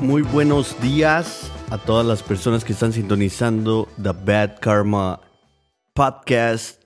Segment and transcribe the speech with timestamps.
[0.00, 5.20] Muy buenos días a todas las personas que están sintonizando The Bad Karma
[5.94, 6.82] Podcast.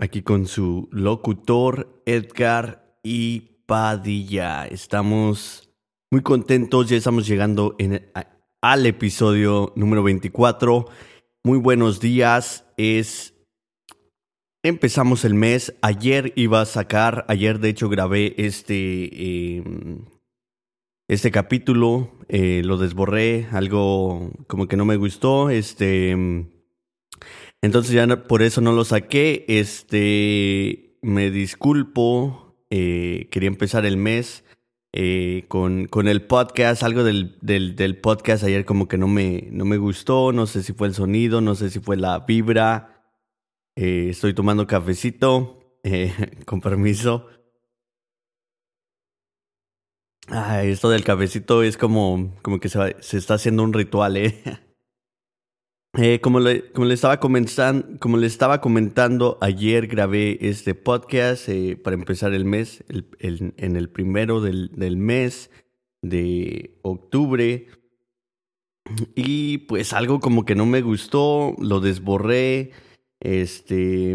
[0.00, 4.66] Aquí con su locutor Edgar y Padilla.
[4.66, 5.70] Estamos
[6.10, 7.76] muy contentos, ya estamos llegando
[8.60, 10.86] al episodio número 24.
[11.44, 13.34] Muy buenos días, es...
[14.64, 19.58] Empezamos el mes, ayer iba a sacar, ayer de hecho grabé este...
[19.58, 20.15] em,
[21.08, 26.10] este capítulo, eh, lo desborré, algo como que no me gustó, este...
[27.62, 29.44] entonces ya no- por eso no lo saqué.
[29.48, 32.42] Este, me disculpo.
[32.70, 34.44] eh, quería empezar el mes
[34.92, 36.82] eh, con, con el podcast.
[36.82, 40.32] Algo del, del, del podcast ayer como que no me, no me gustó.
[40.32, 43.04] No sé si fue el sonido, no sé si fue la vibra.
[43.76, 45.60] Eh, estoy tomando cafecito.
[45.84, 46.12] eh,
[46.46, 47.28] con permiso.
[50.28, 54.42] Ah, esto del cafecito es como, como que se, se está haciendo un ritual, ¿eh?
[55.98, 61.48] Eh, como, le, como, le estaba comentan- como le estaba comentando, ayer grabé este podcast
[61.48, 65.50] eh, para empezar el mes, el- el- en el primero del, del mes
[66.02, 67.68] de octubre.
[69.14, 72.72] Y pues algo como que no me gustó, lo desborré.
[73.20, 74.14] Este,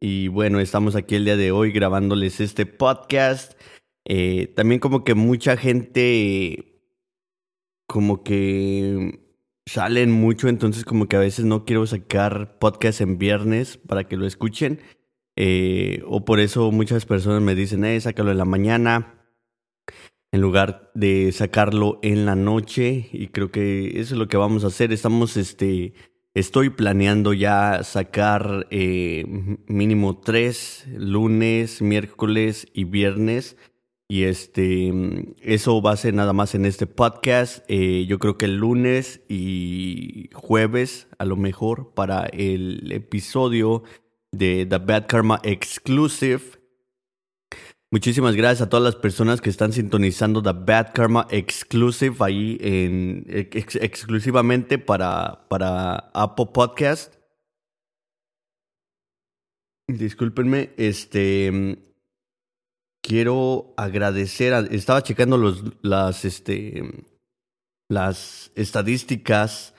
[0.00, 3.52] y bueno, estamos aquí el día de hoy grabándoles este podcast.
[4.04, 6.80] Eh, también como que mucha gente
[7.86, 9.20] como que
[9.66, 14.16] salen mucho, entonces como que a veces no quiero sacar podcast en viernes para que
[14.16, 14.80] lo escuchen.
[15.36, 19.18] Eh, o por eso muchas personas me dicen, eh, sácalo en la mañana
[20.32, 23.08] en lugar de sacarlo en la noche.
[23.12, 24.92] Y creo que eso es lo que vamos a hacer.
[24.92, 25.92] Estamos, este,
[26.34, 29.24] estoy planeando ya sacar eh,
[29.66, 33.56] mínimo tres lunes, miércoles y viernes.
[34.12, 34.92] Y este,
[35.40, 37.64] eso va a ser nada más en este podcast.
[37.68, 43.84] Eh, yo creo que el lunes y jueves, a lo mejor, para el episodio
[44.30, 46.42] de The Bad Karma Exclusive.
[47.90, 53.24] Muchísimas gracias a todas las personas que están sintonizando The Bad Karma Exclusive ahí en,
[53.30, 57.14] ex- exclusivamente para, para Apple Podcast.
[59.88, 61.91] Discúlpenme, este
[63.02, 66.82] quiero agradecer, a- estaba checando los, las, este,
[67.88, 69.74] las estadísticas.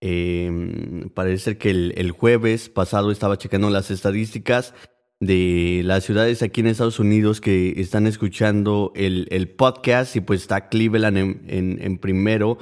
[0.00, 4.72] eh, parece que el, jueves pasado estaba checando las estadísticas
[5.18, 10.68] de las ciudades aquí en Estados Unidos que están escuchando el, podcast y pues está
[10.68, 11.18] Cleveland
[11.48, 12.58] en, primero,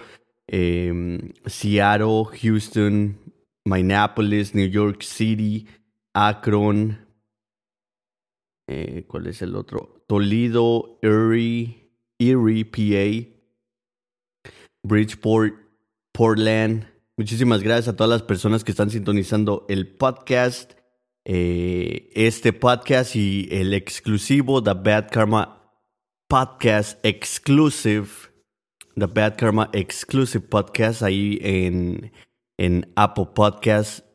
[0.48, 3.18] eh, Seattle, Houston,
[3.66, 5.66] Minneapolis, New York City,
[6.14, 7.05] Akron,
[8.68, 10.04] eh, ¿cuál es el otro?
[10.08, 14.50] Toledo, Erie, Erie, PA,
[14.82, 15.54] Bridgeport,
[16.12, 16.88] Portland.
[17.16, 20.72] Muchísimas gracias a todas las personas que están sintonizando el podcast.
[21.24, 25.72] Eh, este podcast y el exclusivo, The Bad Karma
[26.28, 28.08] Podcast Exclusive.
[28.96, 32.12] The Bad Karma Exclusive Podcast ahí en,
[32.58, 34.06] en Apple Podcast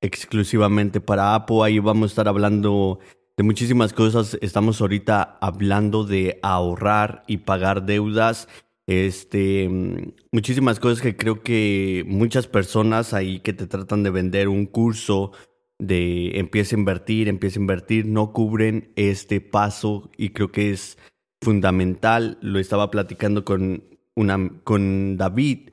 [0.00, 1.62] exclusivamente para Apple.
[1.62, 2.98] Ahí vamos a estar hablando
[3.36, 4.38] de muchísimas cosas.
[4.40, 8.48] Estamos ahorita hablando de ahorrar y pagar deudas.
[8.86, 14.48] Este, mm, muchísimas cosas que creo que muchas personas ahí que te tratan de vender
[14.48, 15.32] un curso
[15.78, 20.98] de empieza a invertir, empieza a invertir, no cubren este paso y creo que es
[21.40, 22.38] fundamental.
[22.40, 23.84] Lo estaba platicando con,
[24.14, 25.70] una, con David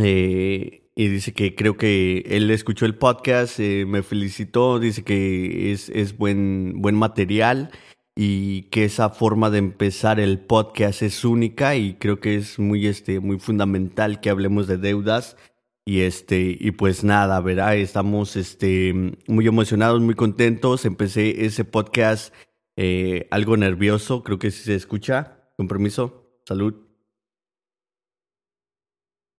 [0.00, 5.72] eh, y dice que creo que él escuchó el podcast, eh, me felicitó, dice que
[5.72, 7.70] es, es buen, buen material
[8.14, 12.86] y que esa forma de empezar el podcast es única y creo que es muy,
[12.86, 15.36] este, muy fundamental que hablemos de deudas.
[15.84, 17.76] Y este, y pues nada, ¿verdad?
[17.76, 20.84] Estamos este, muy emocionados, muy contentos.
[20.84, 22.32] Empecé ese podcast
[22.76, 25.38] eh, algo nervioso, creo que si se escucha.
[25.56, 26.91] Con permiso, salud.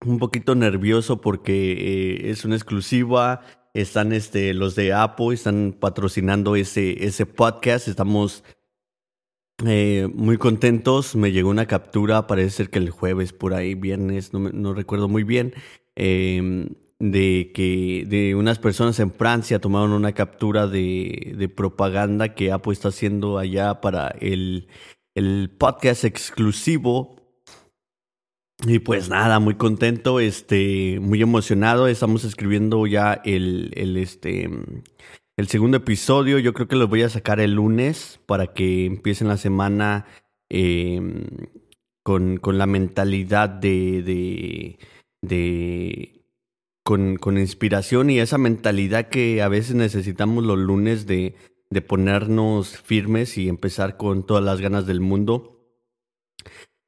[0.05, 3.41] Un poquito nervioso porque eh, es una exclusiva.
[3.73, 7.87] Están este, los de Apple, están patrocinando ese, ese podcast.
[7.87, 8.43] Estamos
[9.65, 11.15] eh, muy contentos.
[11.15, 15.07] Me llegó una captura, parece ser que el jueves, por ahí, viernes, no, no recuerdo
[15.07, 15.53] muy bien.
[15.95, 16.67] Eh,
[16.99, 22.71] de que de unas personas en Francia tomaron una captura de, de propaganda que Apple
[22.71, 24.67] está haciendo allá para el,
[25.13, 27.22] el podcast exclusivo.
[28.61, 31.87] Y pues nada, muy contento, este, muy emocionado.
[31.87, 34.49] Estamos escribiendo ya el, el, este,
[35.37, 36.39] el segundo episodio.
[36.39, 40.05] Yo creo que lo voy a sacar el lunes para que empiecen la semana
[40.49, 41.25] em,
[42.03, 44.79] con, con, la mentalidad de, de,
[45.21, 46.25] de
[46.85, 51.35] con, con, inspiración y esa mentalidad que a veces necesitamos los lunes de,
[51.69, 55.52] de ponernos firmes y empezar con todas las ganas del mundo.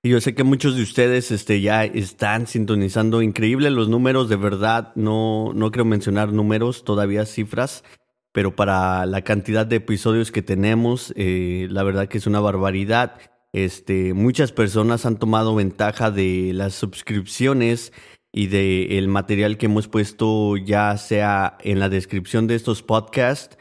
[0.06, 4.36] Y yo sé que muchos de ustedes este, ya están sintonizando increíble los números, de
[4.36, 7.84] verdad, no, no mencionar números, todavía cifras,
[8.32, 13.16] pero para la cantidad de episodios que tenemos, eh, la verdad que es una barbaridad.
[13.52, 17.92] Este, muchas personas han tomado ventaja de las suscripciones
[18.32, 23.58] y de el material que hemos puesto ya sea en la descripción de estos podcasts.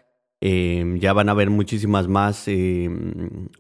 [0.47, 2.91] Eh, ya van a haber muchísimas más eh,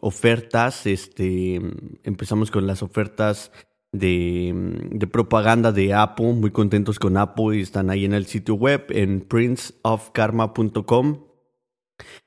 [0.00, 0.84] ofertas.
[0.84, 1.54] Este,
[2.02, 3.50] empezamos con las ofertas
[3.90, 4.52] de,
[4.90, 6.34] de, propaganda de Apple.
[6.34, 11.24] Muy contentos con Apple y están ahí en el sitio web en princeofkarma.com.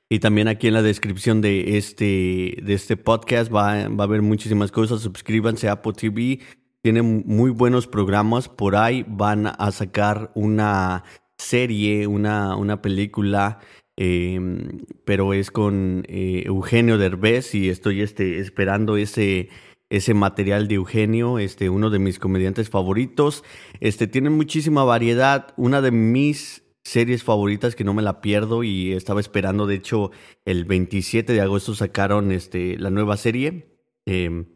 [0.08, 4.22] Y también aquí en la descripción de este, de este podcast va, va a haber
[4.22, 5.02] muchísimas cosas.
[5.02, 6.40] Suscríbanse a Apple TV
[6.82, 8.48] tiene muy buenos programas.
[8.48, 11.04] Por ahí van a sacar una
[11.36, 13.60] serie, una, una película,
[14.00, 19.48] em, pero es con eh, Eugenio Derbez y estoy este, esperando ese,
[19.90, 23.42] ese material de Eugenio, este, uno de mis comediantes favoritos.
[23.80, 25.52] Este, tiene muchísima variedad.
[25.56, 30.12] Una de mis series favoritas que no me la pierdo y estaba esperando, de hecho,
[30.44, 34.46] el 27 de agosto sacaron este, la nueva serie, em,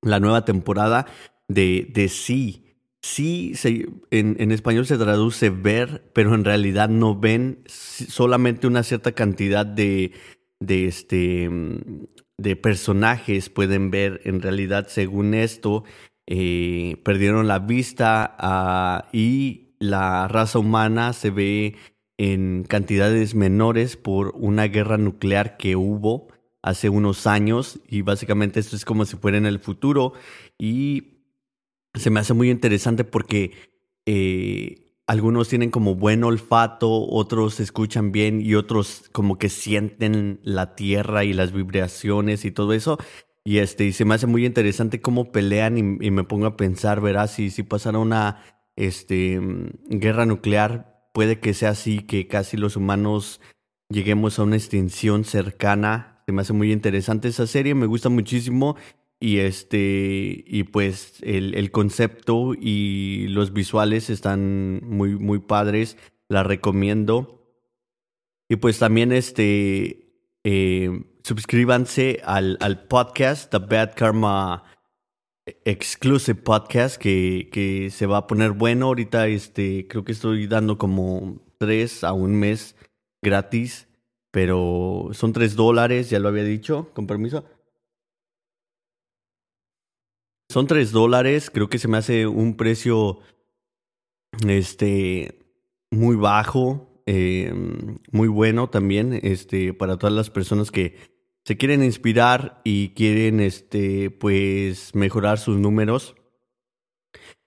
[0.00, 1.04] la nueva temporada
[1.46, 2.67] de, de sí.
[3.00, 3.54] Sí,
[4.10, 9.64] en, en, español se traduce ver, pero en realidad no ven solamente una cierta cantidad
[9.64, 10.12] de,
[10.58, 11.48] de, este,
[12.36, 14.20] de personajes pueden ver.
[14.24, 15.84] En realidad, según esto,
[16.26, 21.76] eh, perdieron la vista ah, y la raza humana se ve
[22.18, 26.28] en cantidades menores por una guerra nuclear que hubo
[26.62, 30.14] hace unos años y básicamente esto es como si fuera en el futuro
[30.58, 31.17] y
[31.98, 33.52] se me hace muy interesante porque
[34.06, 40.74] eh, algunos tienen como buen olfato, otros escuchan bien y otros como que sienten la
[40.74, 42.98] tierra y las vibraciones y todo eso.
[43.44, 47.00] Y este, y se me hace muy interesante cómo pelean y, me pongo a pensar,
[47.00, 48.42] verás, si, si pasara una
[48.76, 49.40] este,
[49.88, 53.40] guerra nuclear, puede que sea así, que casi los humanos
[53.88, 56.22] lleguemos a una extinción cercana.
[56.26, 58.76] Se me hace muy interesante esa serie, me gusta muchísimo
[59.20, 65.96] y este, y pues el, el, concepto y los visuales están muy, muy padres.
[66.28, 67.38] La recomiendo.
[68.48, 70.08] Y pues también este,
[70.44, 74.62] eh, suscríbanse al, al podcast, The Bad Karma
[75.64, 78.86] Exclusive Podcast, que, que se va a poner bueno.
[78.86, 82.76] Ahorita este, creo que estoy dando como tres a un mes
[83.20, 83.88] gratis,
[84.30, 87.44] pero son tres dólares, ya lo había dicho, con permiso.
[90.50, 93.20] Son tres dólares, creo que se me hace un precio
[94.46, 95.38] este
[95.90, 97.52] muy bajo, eh,
[98.12, 100.96] muy bueno también, este, para todas las personas que
[101.44, 106.14] se quieren inspirar y quieren este pues mejorar sus números.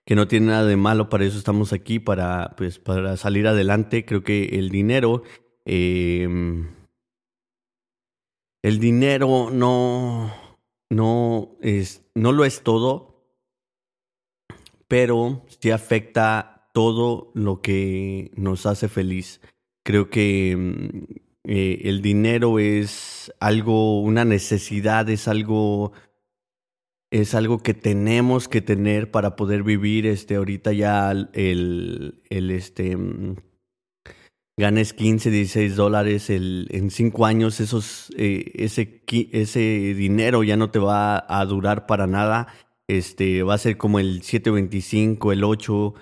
[0.05, 4.03] Que no tiene nada de malo, para eso estamos aquí, para, pues, para salir adelante.
[4.03, 5.24] Creo que el dinero.
[5.65, 6.27] Eh,
[8.63, 10.34] el dinero no
[10.91, 13.25] no, es, no lo es todo,
[14.89, 19.39] pero sí afecta todo lo que nos hace feliz.
[19.83, 21.13] Creo que mm,
[21.45, 25.93] eh, el dinero es algo, una necesidad, es algo,
[27.10, 30.05] es algo que tenemos que tener para poder vivir.
[30.05, 33.38] Este, ahorita ya el, el este, mm,
[34.58, 39.60] ganes 15, 16 dólares el, en 5 años, esos, eh, ese, ese
[39.96, 42.48] dinero ya no te va a durar para nada.
[42.88, 45.93] Este, va a ser como el 7.25, el 8.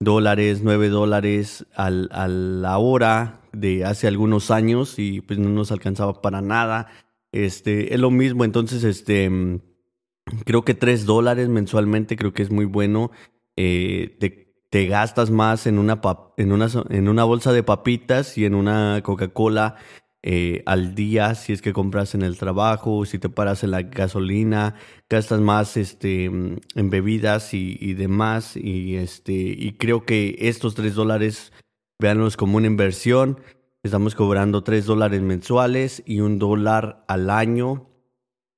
[0.00, 5.72] dólares, 9 dólares al, a la hora de hace algunos años y pues no nos
[5.72, 6.88] alcanzaba para nada.
[7.32, 9.60] Este, es lo mismo, entonces, este, mm,
[10.44, 13.10] creo que 3 dólares mensualmente creo que es muy bueno.
[13.56, 14.43] Eh, te,
[14.74, 16.00] te, gastas más en una,
[16.36, 19.76] en, una, en una bolsa de papitas y en una Coca-Cola
[20.26, 23.82] eh, al día si es que compras en el trabajo, si te paras en la
[23.82, 24.74] gasolina,
[25.10, 28.56] gastas más este, en bebidas y, demás.
[28.56, 31.52] Y, este, y creo que estos tres dólares,
[32.00, 33.38] véanlos como una inversión.
[33.82, 37.90] Estamos cobrando tres dólares mensuales y un dólar al año.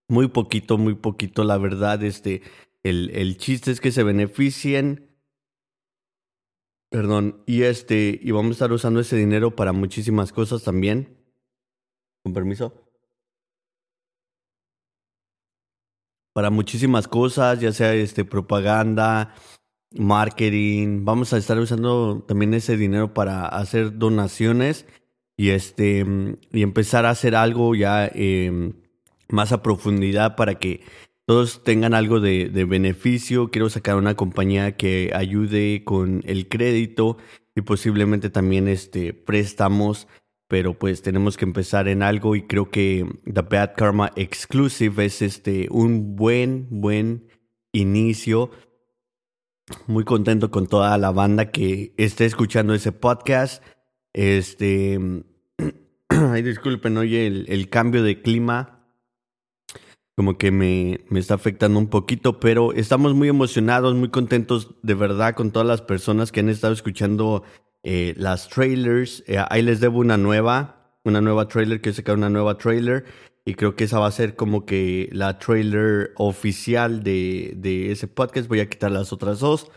[0.08, 2.04] Muy poquito, muy poquito, la verdad.
[2.04, 2.42] Este,
[2.85, 5.05] el, el chiste es que se beneficien.
[6.90, 11.16] Perdón, y este, y vamos a estar usando ese dinero para muchísimas cosas también.
[12.23, 12.73] Con permiso.
[16.33, 19.35] Para muchísimas cosas, ya sea este propaganda,
[19.93, 21.05] marketing.
[21.05, 24.87] Vamos a estar usando también ese dinero para hacer donaciones
[25.37, 26.05] y este
[26.52, 28.75] y empezar a hacer algo ya em,
[29.28, 30.83] más a profundidad para que
[31.26, 33.50] todos tengan algo de, de, beneficio.
[33.50, 37.18] Quiero sacar una compañía que ayude con el crédito
[37.54, 40.06] y posiblemente también este préstamos
[40.49, 45.23] pero pues tenemos que empezar en algo y creo que The Bad Karma Exclusive es
[45.23, 47.28] este un buen buen
[47.73, 48.50] inicio.
[49.88, 53.64] Muy contento con toda la banda que esté escuchando ese podcast.
[54.12, 54.99] Este,
[56.09, 58.75] ay, disculpen, oye, el, el cambio de clima
[60.16, 64.94] como que me, me está afectando un poquito, pero estamos muy emocionados, muy contentos de
[64.94, 67.44] verdad con todas las personas que han estado escuchando
[67.82, 69.23] eh, las trailers.
[69.26, 73.04] Eh, ahí les debo una nueva, una nueva trailer, que sacar una nueva trailer.
[73.44, 78.08] Y creo que esa va a ser como que la trailer oficial de, de ese
[78.08, 78.49] podcast.
[78.49, 79.70] Voy a quitar las otras dos.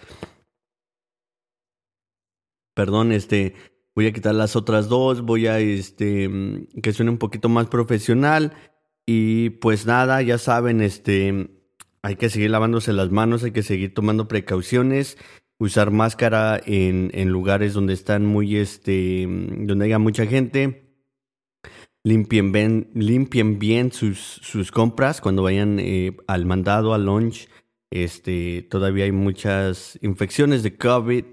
[2.73, 3.55] Perdón, este,
[3.93, 5.21] voy a quitar las otras dos.
[5.21, 8.53] Voy a, este, mm, que suene un poquito más profesional.
[9.11, 11.49] Y pues nada, ya saben, este,
[12.03, 15.17] hay que seguir lavándose las manos, hay que seguir tomando precauciones
[15.57, 20.93] usar máscara en, en lugares donde están muy, este, donde haya mucha gente.
[22.03, 27.49] Limpien bien, limpien bien sus, sus compras cuando vayan eh, al mandado, al lunch.
[27.89, 31.25] Este, todavía hay muchas infecciones de COVID.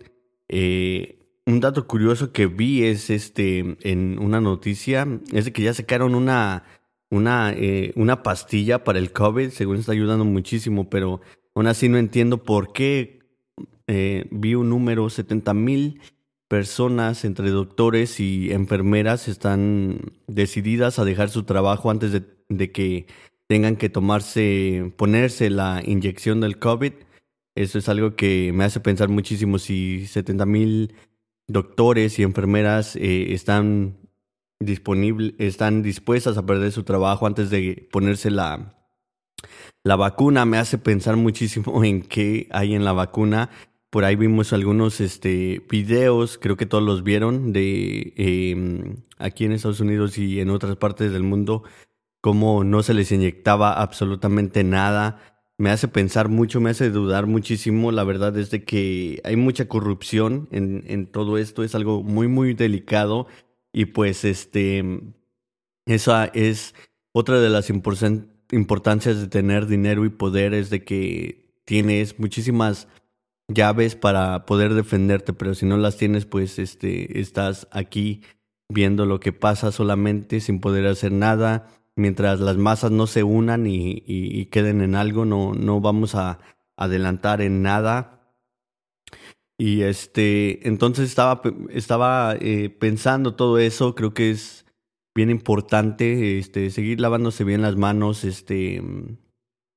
[0.49, 5.75] Eh, un dato curioso que vi es este en una noticia es de que ya
[5.75, 6.65] sacaron una
[7.11, 11.21] una eh, una pastilla para el COVID, según está ayudando muchísimo, pero
[11.55, 13.21] aún así no entiendo por qué
[13.87, 16.01] eh, vi un número, 70 mil
[16.49, 22.13] personas entre doctores y enfermeras están decididas a dejar su trabajo antes
[22.49, 23.07] de, que
[23.49, 26.93] tengan que tomarse, ponerse la inyección del COVID.
[27.55, 30.95] Eso es algo que me hace pensar muchísimo si 70 mil
[31.49, 33.97] doctores y enfermeras eh, están
[34.61, 38.75] disponibles, están dispuestas a perder su trabajo antes de ponerse la,
[39.85, 40.45] la vacuna.
[40.45, 43.51] Me hace pensar muchísimo en qué hay en la vacuna
[43.97, 49.53] por ahí vimos algunos este, videos, creo que todos los vieron, de em, aquí en
[49.53, 51.63] Estados Unidos y en otras partes del mundo,
[52.21, 55.21] cómo no se les inyectaba absolutamente nada.
[55.57, 57.91] Me hace pensar mucho, me hace dudar muchísimo.
[57.91, 62.29] La verdad es de que hay mucha corrupción en, en todo esto, es algo muy,
[62.29, 63.29] muy delicado.
[63.77, 64.83] Y pues este,
[65.85, 66.75] esa es
[67.13, 72.89] otra de las importancias de tener dinero y poder, es de que tienes muchísimas
[73.49, 78.23] llaves para poder defenderte, pero si no las tienes, pues este, estás aquí
[78.71, 81.69] viendo lo que pasa solamente sin poder hacer nada.
[81.97, 86.39] Mientras las masas no se unan y, y, queden en algo, no, no vamos a
[86.79, 88.16] adelantar en nada.
[89.59, 94.67] Y este, entonces estaba, estaba eh, pensando todo eso, creo que es
[95.15, 98.83] bien importante, este, seguir lavándose bien las manos, este,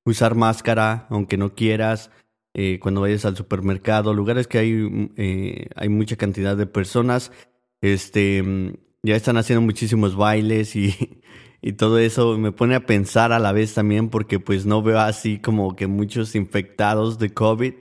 [0.04, 2.10] usar máscara, aunque no quieras,
[2.54, 7.32] eh, cuando vayas al supermercado, lugares que hay, mm, eh, hay mucha cantidad de personas,
[7.80, 10.94] este, mm, ya están haciendo muchísimos bailes y,
[11.62, 14.98] y todo eso me pone a pensar a la vez también porque pues no veo
[15.00, 17.74] así como que muchos infectados de COVID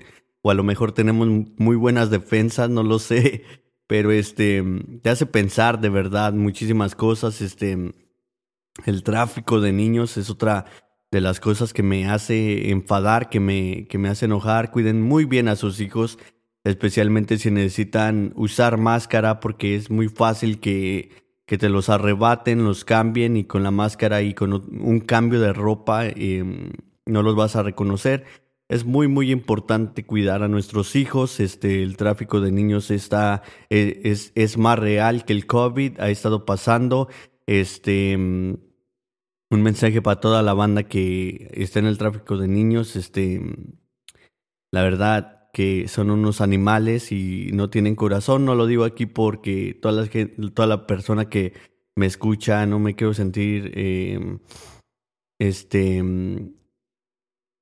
[0.49, 1.27] a lo mejor tenemos
[1.57, 3.43] muy buenas defensas, no lo sé,
[3.87, 4.63] pero este,
[5.01, 7.93] te hace pensar de verdad muchísimas cosas, este,
[8.85, 10.65] el tráfico de niños es otra
[11.11, 14.71] de las cosas que me hace enfadar, que me, que me hace enojar.
[14.71, 16.19] Cuiden muy bien a sus hijos,
[16.63, 21.09] especialmente si necesitan usar máscara, porque es muy fácil que,
[21.45, 25.53] que te los arrebaten, los cambien y con la máscara y con un cambio de
[25.53, 26.71] ropa em,
[27.05, 28.25] no los vas a reconocer.
[28.69, 31.39] Es muy, muy importante cuidar a nuestros hijos.
[31.39, 36.09] Este, el tráfico de niños está, eh, es, es más real que el COVID, ha
[36.09, 37.09] estado pasando.
[37.47, 38.57] Este, mm,
[39.51, 42.95] un mensaje para toda la banda que está en el tráfico de niños.
[42.95, 43.73] Este, mm,
[44.71, 48.45] la verdad que son unos animales y no tienen corazón.
[48.45, 50.09] No lo digo aquí porque toda la,
[50.53, 51.53] toda la persona que
[51.95, 54.37] me escucha no me quiero sentir eh,
[55.39, 56.58] este mm,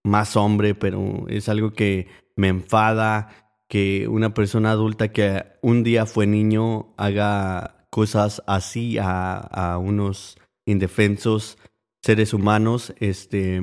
[0.08, 3.30] más hombre, pero es algo que me enfada
[3.68, 11.58] que una persona adulta que un día fue niño haga cosas así a, unos indefensos
[12.02, 13.62] seres humanos, este,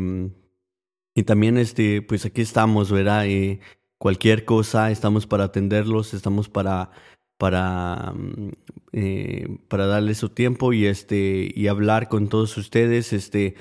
[1.15, 3.27] y también, este, pues aquí estamos, ¿verdad?
[3.27, 3.61] Eh,
[3.99, 6.91] cualquier cosa, estamos para atenderlos, estamos para,
[7.39, 8.51] para, mm,
[8.93, 13.55] eh, para darles su tiempo y, este, y hablar con todos ustedes, este,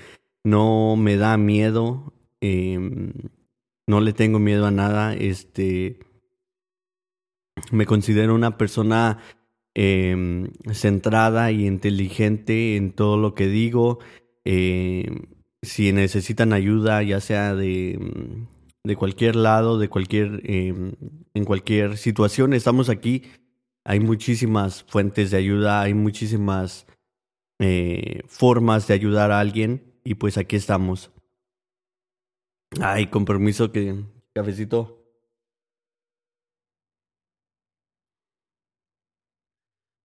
[0.43, 2.13] no me da miedo
[2.45, 3.13] Em,
[3.87, 5.15] no le tengo miedo a nada.
[5.15, 5.99] Este,
[7.71, 9.19] me considero una persona
[9.73, 13.99] em, centrada y inteligente en todo lo que digo.
[14.43, 15.21] Em,
[15.61, 17.97] si necesitan ayuda, ya sea de,
[18.83, 23.23] de cualquier lado, de cualquier, en cualquier situación, estamos aquí.
[23.85, 26.87] Hay muchísimas fuentes de ayuda, hay muchísimas
[27.61, 31.12] eh, formas de ayudar a alguien y pues aquí estamos.
[32.81, 34.03] Ay, con permiso que
[34.33, 34.99] cafecito.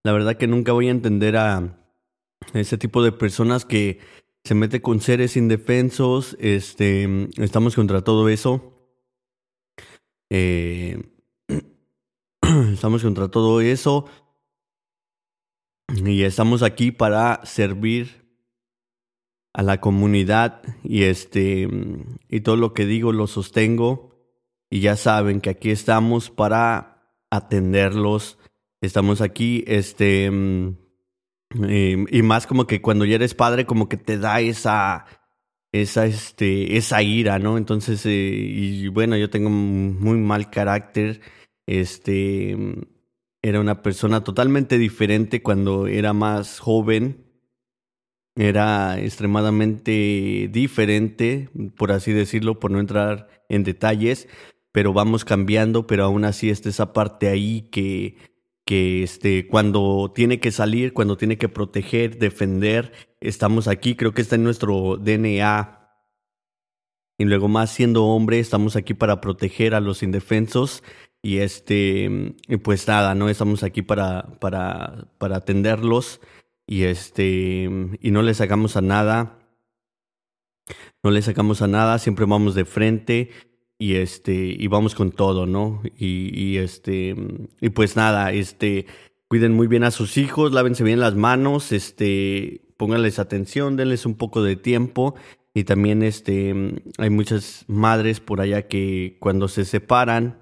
[0.05, 1.79] La verdad que nunca voy a entender a
[2.55, 4.01] ese tipo de personas que
[4.45, 6.37] se mete con seres indefensos.
[6.41, 8.75] Este, estamos contra todo eso.
[10.31, 11.03] Eh,
[12.73, 14.07] estamos contra todo eso.
[16.05, 18.28] Y estamos aquí para servir
[19.59, 21.69] a la comunidad y este
[22.29, 24.17] y todo lo que digo lo sostengo.
[24.71, 28.39] Y ya saben que aquí estamos para atenderlos.
[28.81, 30.77] Estamos aquí este em,
[31.51, 35.07] y más como que cuando ya eres padre como que te da esa
[35.73, 41.21] esa este esa ira no entonces eh, y bueno yo tengo muy mal carácter.
[41.67, 42.57] Este
[43.43, 47.28] era una persona totalmente diferente cuando era más joven
[48.39, 54.29] era extremadamente diferente, por así decirlo, por no entrar en detalles,
[54.71, 58.17] pero vamos cambiando, pero aún así está esa parte ahí que,
[58.65, 64.23] que este, cuando tiene que salir, cuando tiene que proteger, defender, estamos aquí, creo que
[64.23, 65.75] está en nuestro DNA.
[67.19, 70.85] Y luego más siendo hombre, estamos aquí para proteger a los indefensos
[71.23, 73.29] y este, pues nada, ¿no?
[73.29, 76.21] Estamos aquí para, para, para atenderlos
[76.69, 77.69] y este
[78.01, 79.39] y no le sacamos a nada.
[81.03, 83.31] No le sacamos a nada siempre vamos de frente
[83.79, 87.15] y este y vamos con todo no y, este
[87.61, 88.87] y pues nada este
[89.29, 94.15] cuiden muy bien a sus hijos lávense bien las manos este pónganles atención denles un
[94.15, 95.15] poco de tiempo.
[95.55, 96.55] Y también este
[96.99, 100.39] hay muchas madres por allá que cuando se separan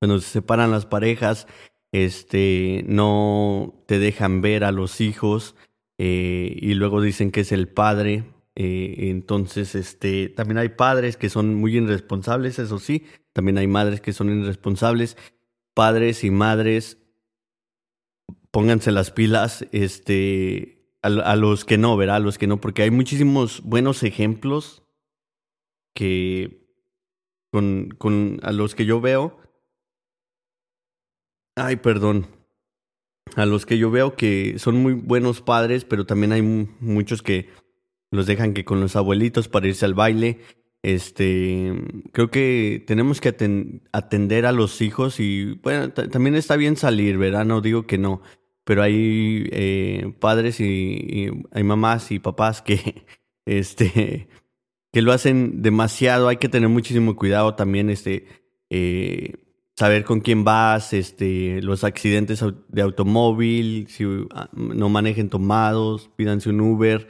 [0.00, 1.46] cuando se separan las parejas
[1.92, 5.56] este, no te dejan ver a los hijos
[5.98, 8.24] eh, y luego dicen que es el padre.
[8.54, 14.00] Eh, entonces, este, también hay padres que son muy irresponsables, eso sí, también hay madres
[14.00, 15.16] que son irresponsables.
[15.74, 16.98] Padres y madres,
[18.50, 22.16] pónganse las pilas, este, a, los que no, ¿verdad?
[22.16, 24.82] A los que no, porque hay muchísimos buenos ejemplos
[25.94, 26.66] que
[27.50, 29.38] con, con a los que yo veo
[31.60, 32.26] Ay, perdón.
[33.36, 37.48] A los que yo veo que son muy buenos padres, pero también hay muchos que
[38.10, 40.40] los dejan que con los abuelitos para irse al baile.
[40.82, 41.72] Este,
[42.12, 43.28] creo que tenemos que
[43.92, 47.44] atender a los hijos y bueno, también está bien salir, ¿verdad?
[47.44, 48.22] No digo que no,
[48.64, 53.04] pero hay eh, padres y, hay mamás y papás que,
[53.44, 54.28] este,
[54.92, 56.28] que lo hacen demasiado.
[56.28, 58.26] Hay que tener muchísimo cuidado también, este,
[58.70, 59.34] eh,
[59.80, 66.50] saber con quién vas, este, los accidentes de automóvil, si ah, no manejen tomados, pídanse
[66.50, 67.08] un Uber,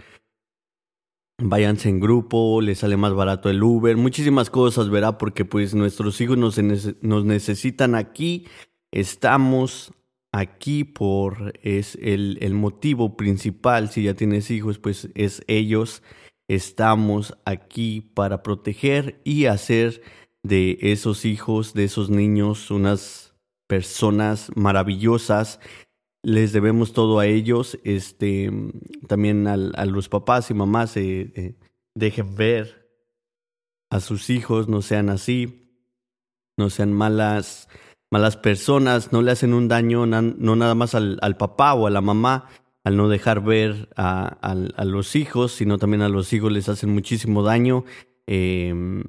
[1.38, 5.18] váyanse en grupo, les sale más barato el Uber, muchísimas cosas, ¿verdad?
[5.18, 6.60] Porque pues nuestros hijos nos,
[7.02, 8.46] nos necesitan aquí,
[8.92, 9.92] estamos
[10.30, 16.04] aquí por, es el, el motivo principal, si ya tienes hijos, pues es ellos,
[16.46, 20.02] estamos aquí para proteger y hacer
[20.42, 23.34] de esos hijos, de esos niños, unas
[23.66, 25.60] personas maravillosas.
[26.22, 27.78] Les debemos todo a ellos.
[27.84, 28.50] Este,
[29.08, 31.54] también a los papás y mamás eh, eh,
[31.94, 32.88] dejen ver
[33.90, 35.70] a sus hijos, no sean así,
[36.56, 37.68] no sean malas,
[38.10, 41.90] malas personas, no le hacen un daño no nada más al, al, papá o a
[41.90, 42.48] la mamá
[42.84, 46.90] al no dejar ver a, a, los hijos, sino también a los hijos les hacen
[46.90, 47.84] muchísimo daño.
[48.26, 49.04] Em,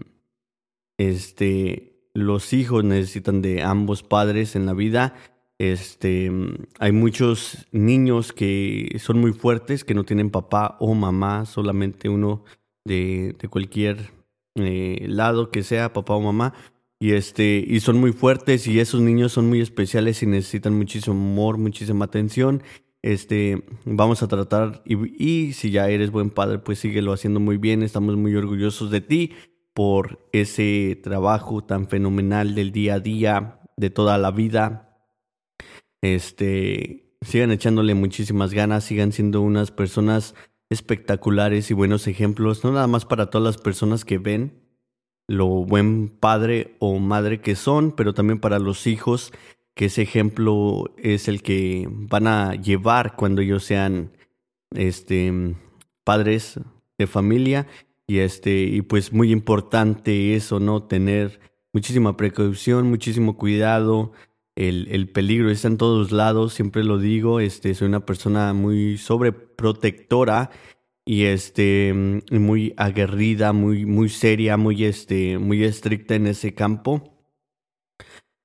[1.10, 5.16] este, los hijos necesitan de ambos padres en la vida.
[5.58, 6.32] Este,
[6.80, 12.44] hay muchos niños que son muy fuertes, que no tienen papá o mamá, solamente uno
[12.86, 14.12] de, de cualquier
[14.56, 16.54] eh, lado que sea, papá o mamá.
[17.00, 21.16] Y, este, y son muy fuertes y esos niños son muy especiales y necesitan muchísimo
[21.16, 22.62] amor, muchísima atención.
[23.02, 27.58] Este, vamos a tratar y, y si ya eres buen padre, pues síguelo haciendo muy
[27.58, 27.82] bien.
[27.82, 29.32] Estamos muy orgullosos de ti
[29.74, 34.98] por ese trabajo tan fenomenal del día a día, de toda la vida.
[36.02, 40.36] Este, sigan echándole muchísimas ganas, sigan siendo unas personas
[40.70, 44.62] espectaculares y buenos ejemplos, no nada más para todas las personas que ven
[45.28, 49.32] lo buen padre o madre que son, pero también para los hijos,
[49.76, 54.12] que ese ejemplo es el que van a llevar cuando ellos sean
[54.76, 55.56] este
[56.04, 56.60] padres
[56.98, 57.68] de familia
[58.12, 61.40] y este y pues muy importante eso, no tener
[61.72, 64.12] muchísima precaución, muchísimo cuidado,
[64.58, 68.98] el, el, peligro está en todos lados, siempre lo digo, este, soy una persona muy
[68.98, 70.50] sobreprotectora
[71.06, 77.18] y este, muy aguerrida, muy, muy seria, muy, este, muy estricta en ese campo.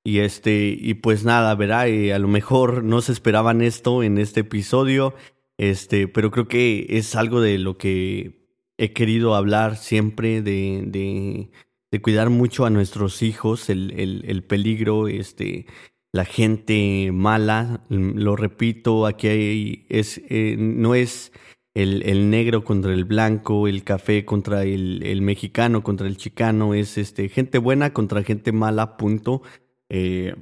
[0.01, 4.17] Y este, y pues nada, verá, y a lo mejor no se esperaban esto en
[4.17, 5.13] este episodio,
[5.57, 8.36] este, pero creo que es algo de lo que
[8.77, 15.07] he querido hablar siempre, de, de, cuidar mucho a nuestros hijos, el, el, el peligro,
[15.07, 15.65] este,
[16.11, 21.31] la gente mala, lo repito, aquí hay, es, eh, no es
[21.73, 26.97] el, el, negro contra el blanco, el café contra el, mexicano, contra el chicano, es
[26.97, 29.43] este, gente buena contra gente mala, punto.
[29.89, 30.35] Eh,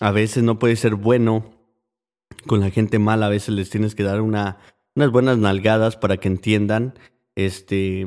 [0.00, 1.52] a veces no puede ser bueno
[2.46, 4.58] con la gente mala, a veces les tienes que dar una,
[4.94, 6.94] unas buenas nalgadas para que entiendan.
[7.36, 8.06] Este,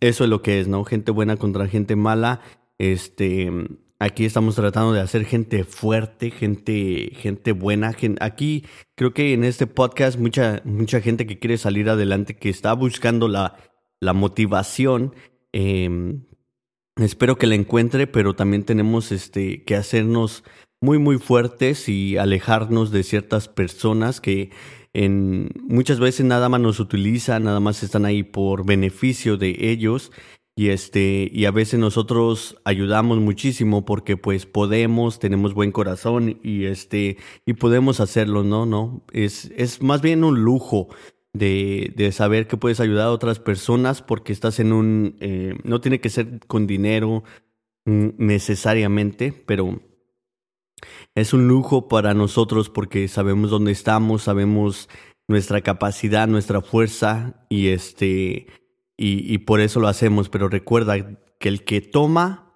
[0.00, 0.84] eso es lo que es, ¿no?
[0.84, 2.40] Gente buena contra gente mala.
[2.78, 3.50] Este,
[3.98, 7.94] Aquí estamos tratando de hacer gente fuerte, gente, gente buena.
[8.20, 12.74] aquí creo que en este podcast mucha, mucha gente que quiere salir adelante, que está
[12.74, 13.56] buscando la,
[13.98, 15.14] la motivación.
[15.52, 16.24] Em,
[16.96, 20.44] espero que la encuentre, pero también tenemos este, que hacernos
[20.82, 24.50] muy, muy fuertes y alejarnos de ciertas personas que
[25.68, 30.10] muchas veces nada más nos utilizan, nada más están ahí por beneficio de ellos
[30.58, 36.64] y este, y a veces nosotros ayudamos muchísimo porque pues podemos, tenemos buen corazón y
[36.64, 38.64] este, y podemos hacerlo, ¿no?
[38.64, 40.88] No, es, es más bien un lujo
[41.34, 45.82] de, de saber que puedes ayudar a otras personas porque estás en un, eh, no
[45.82, 47.22] tiene que ser con dinero
[47.84, 49.78] mm, necesariamente, pero
[51.14, 54.88] es un lujo para nosotros porque sabemos dónde estamos, sabemos
[55.28, 58.46] nuestra capacidad, nuestra fuerza y este,
[58.96, 62.54] y, por eso lo hacemos, pero recuerda que el que toma,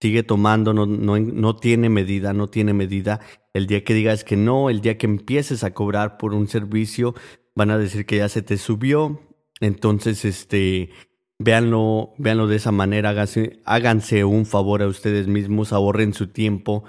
[0.00, 3.20] sigue tomando, no, no, no tiene medida, no tiene medida.
[3.54, 7.14] El día que digas que no, el día que empieces a cobrar por un servicio,
[7.54, 9.20] van a decir que ya se te subió.
[9.60, 10.90] Entonces, este,
[11.38, 16.84] véanlo, véanlo de esa manera, háganse, háganse un favor a ustedes mismos, ahorren su tiempo,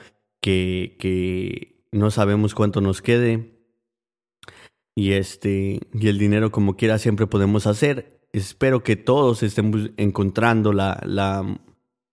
[0.52, 3.52] que, no sabemos cuánto nos quede.
[4.96, 10.74] Y este, y el dinero como quiera siempre podemos hacer espero que todos estén encontrando
[10.74, 11.58] la, la,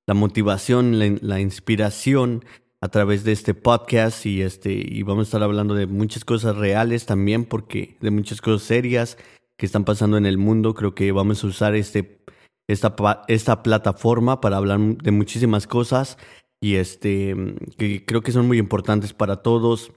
[0.07, 2.45] la motivación, la, la, inspiración
[2.81, 6.57] a través de este podcast y, este, y vamos a estar hablando de muchas cosas
[6.57, 9.19] reales también, porque de muchas cosas serias
[9.57, 10.75] que están pasando en el mundo.
[10.75, 12.25] Creo que vamos a usar este,
[12.69, 12.95] esta,
[13.27, 16.19] esta plataforma para hablar de muchísimas cosas
[16.63, 17.35] y este,
[17.77, 19.91] que creo que son muy importantes para todos.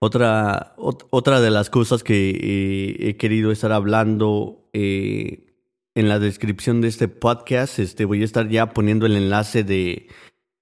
[0.00, 5.58] Otra, otra de las cosas que eh, he querido estar hablando eh,
[5.94, 10.08] en la descripción de este podcast, este, voy a estar ya poniendo el enlace de,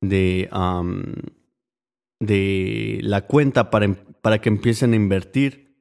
[0.01, 0.49] de,
[3.01, 5.73] la cuenta para, em, para que empiecen a invertir.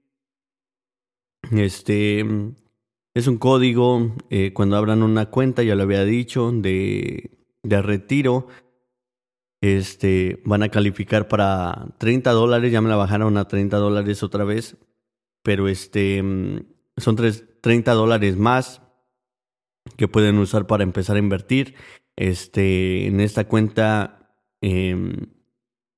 [1.52, 2.24] Este
[3.16, 7.32] es un código, eh, cuando abran una cuenta, ya lo había dicho, de,
[7.64, 8.48] de retiro
[9.62, 14.44] este, van a calificar para 30 dólares, ya me la bajaron a 30 dólares otra
[14.44, 14.78] vez,
[15.44, 16.60] pero este, mm,
[16.98, 18.82] son 30 dólares más
[19.96, 21.76] que pueden usar para empezar a invertir.
[22.16, 24.90] Este, en esta cuenta eh,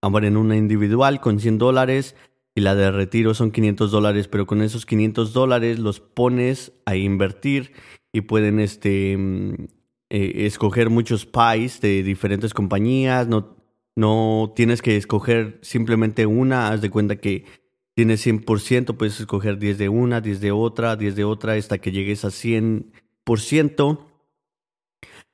[0.01, 2.15] en una individual con 100 dólares
[2.55, 6.95] y la de retiro son 500 dólares, pero con esos 500 dólares los pones a
[6.95, 7.73] invertir
[8.11, 9.67] y pueden este, mm,
[10.09, 13.57] eh, escoger muchos pies de diferentes compañías, no,
[13.95, 17.45] no tienes que escoger simplemente una, haz de cuenta que
[17.93, 21.91] tienes 100%, puedes escoger 10 de una, 10 de otra, 10 de otra, hasta que
[21.91, 24.05] llegues a 100%.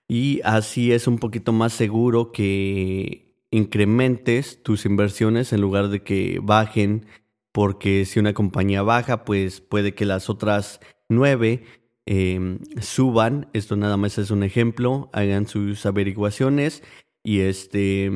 [0.08, 6.40] Y así es un poquito más seguro que incrementes tus inversiones en lugar de que
[6.42, 7.06] bajen,
[7.52, 11.64] porque si una compañía baja, pues puede que las otras nueve
[12.06, 16.84] Em, suban, esto nada más es un ejemplo, hagan sus averiguaciones
[17.24, 18.12] y este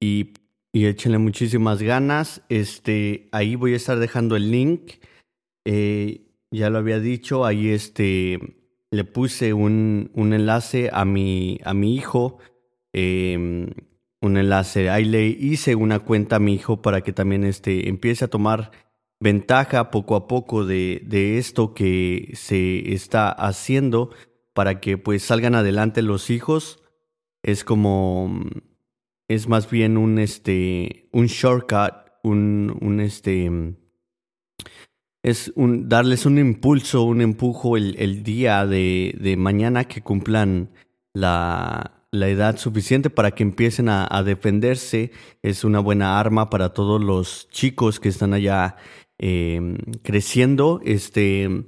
[0.00, 0.34] y,
[0.72, 2.42] y échenle muchísimas ganas.
[2.48, 4.92] Este, ahí voy a estar dejando el link.
[5.64, 8.38] Eh, ya lo había dicho, ahí este
[8.90, 12.38] le puse un, un enlace a mi, a mi hijo.
[12.92, 13.70] Em,
[14.20, 14.90] un enlace.
[14.90, 18.70] Ahí le hice una cuenta a mi hijo para que también este, empiece a tomar
[19.20, 24.10] ventaja poco a poco de, de esto que se está haciendo
[24.52, 26.82] para que pues salgan adelante los hijos.
[27.42, 28.42] Es como
[29.28, 33.50] es más bien un este un shortcut un, un este
[35.22, 40.70] es un darles un impulso un empujo el, el día de, de, mañana que cumplan
[41.12, 47.02] la, la edad suficiente para que empiecen a, defenderse es una buena arma para todos
[47.02, 48.76] los chicos que están allá
[49.18, 50.80] Em, creciendo.
[50.84, 51.64] Este,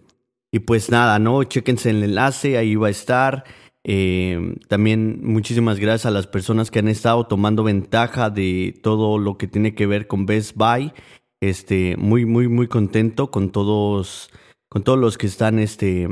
[0.53, 1.43] y pues nada, ¿no?
[1.45, 3.45] Chequense el enlace, ahí va a estar.
[3.83, 9.39] Em, también muchísimas gracias a las personas que han estado tomando ventaja de todo lo
[9.39, 10.93] que tiene que ver con Best Buy.
[11.41, 14.31] Este, muy, muy, muy contento con todos,
[14.69, 16.09] con todos los que están este,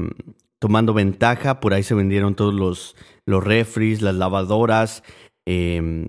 [0.58, 1.60] tomando ventaja.
[1.60, 5.02] Por ahí se vendieron todos los, los refries, las lavadoras.
[5.46, 6.06] Eh,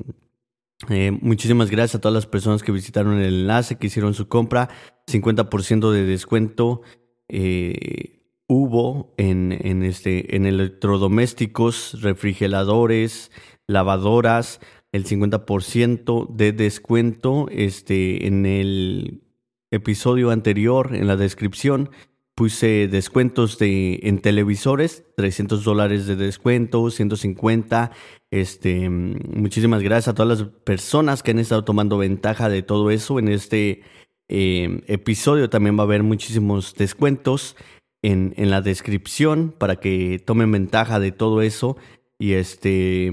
[0.88, 4.70] eh, muchísimas gracias a todas las personas que visitaron el enlace, que hicieron su compra.
[5.08, 6.82] 50% de descuento
[7.28, 13.32] eh, hubo en, en, este, en electrodomésticos, refrigeradores,
[13.68, 14.62] lavadoras.
[14.92, 19.22] El 50% de descuento este, en el
[19.70, 21.92] episodio anterior, en la descripción,
[22.40, 27.92] puse descuentos de, en televisores, 300 dólares de descuento, 150
[28.32, 33.20] este, muchísimas gracias a todas las personas que han estado tomando ventaja de todo eso.
[33.20, 33.82] En este
[34.30, 37.58] eh, episodio también va a haber muchísimos descuentos
[38.04, 41.76] en, en, la descripción para que tomen ventaja de todo eso
[42.18, 43.12] y este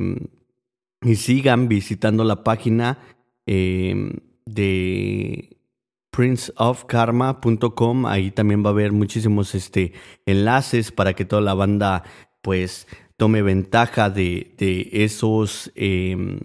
[1.02, 2.98] y sigan visitando la página
[3.46, 4.12] eh,
[4.44, 5.55] de
[6.16, 8.06] princeofkarma.com.
[8.06, 9.92] Ahí también va a haber muchísimos este,
[10.24, 12.04] enlaces para que toda la banda
[12.40, 16.40] pues tome ventaja de, de esos, em,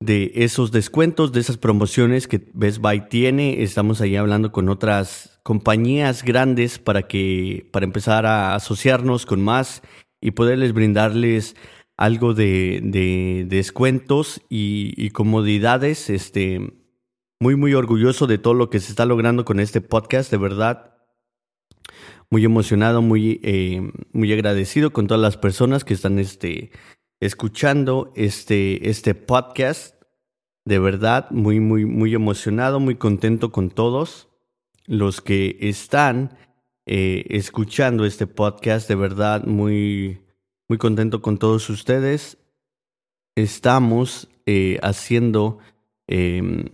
[0.00, 3.62] de esos descuentos, de esas promociones que Best Buy tiene.
[3.62, 9.82] Estamos ahí hablando con otras compañías grandes para que para empezar a asociarnos con más
[10.22, 11.54] y poderles brindarles
[11.98, 16.08] algo de, de descuentos y, y, comodidades.
[16.08, 16.77] Este,
[17.40, 20.98] muy, muy orgulloso de todo lo que se está logrando con este podcast, de verdad
[22.30, 26.70] muy emocionado, muy, eh, muy agradecido con todas las personas que están este,
[27.20, 29.96] escuchando este, este podcast.
[30.64, 34.28] De verdad, muy, muy, muy emocionado, muy contento con todos
[34.86, 36.36] los que están
[36.84, 38.88] eh, escuchando este podcast.
[38.88, 40.20] De verdad, muy,
[40.68, 42.36] muy contento con todos ustedes.
[43.34, 45.58] Estamos eh, haciendo
[46.06, 46.66] em,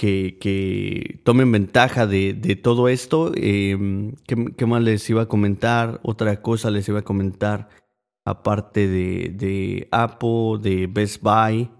[0.00, 2.32] que, tomen ventaja de,
[2.62, 3.32] todo esto.
[3.34, 6.00] Em, ¿qué, más les iba a comentar?
[6.02, 7.68] Otra cosa les iba a comentar,
[8.24, 11.70] aparte de, de Apple, de Best Buy.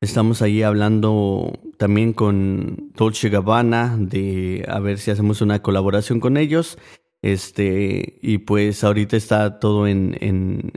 [0.00, 6.36] Estamos ahí hablando también con Dolce Gabbana de a ver si hacemos una colaboración con
[6.36, 6.78] ellos.
[7.22, 10.72] Este, y pues ahorita está todo en,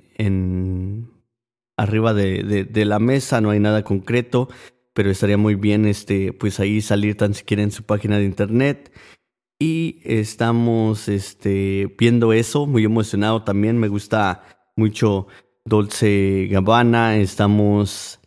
[1.78, 4.50] arriba de, la mesa, no hay nada concreto
[4.96, 8.94] pero estaría muy bien este, pues ahí salir tan siquiera en su página de internet.
[9.60, 13.78] Y estamos este, viendo eso, muy emocionado también.
[13.78, 14.44] Me gusta
[14.78, 15.28] mucho
[15.66, 17.18] Dolce Gabbana.
[17.18, 18.22] Estamos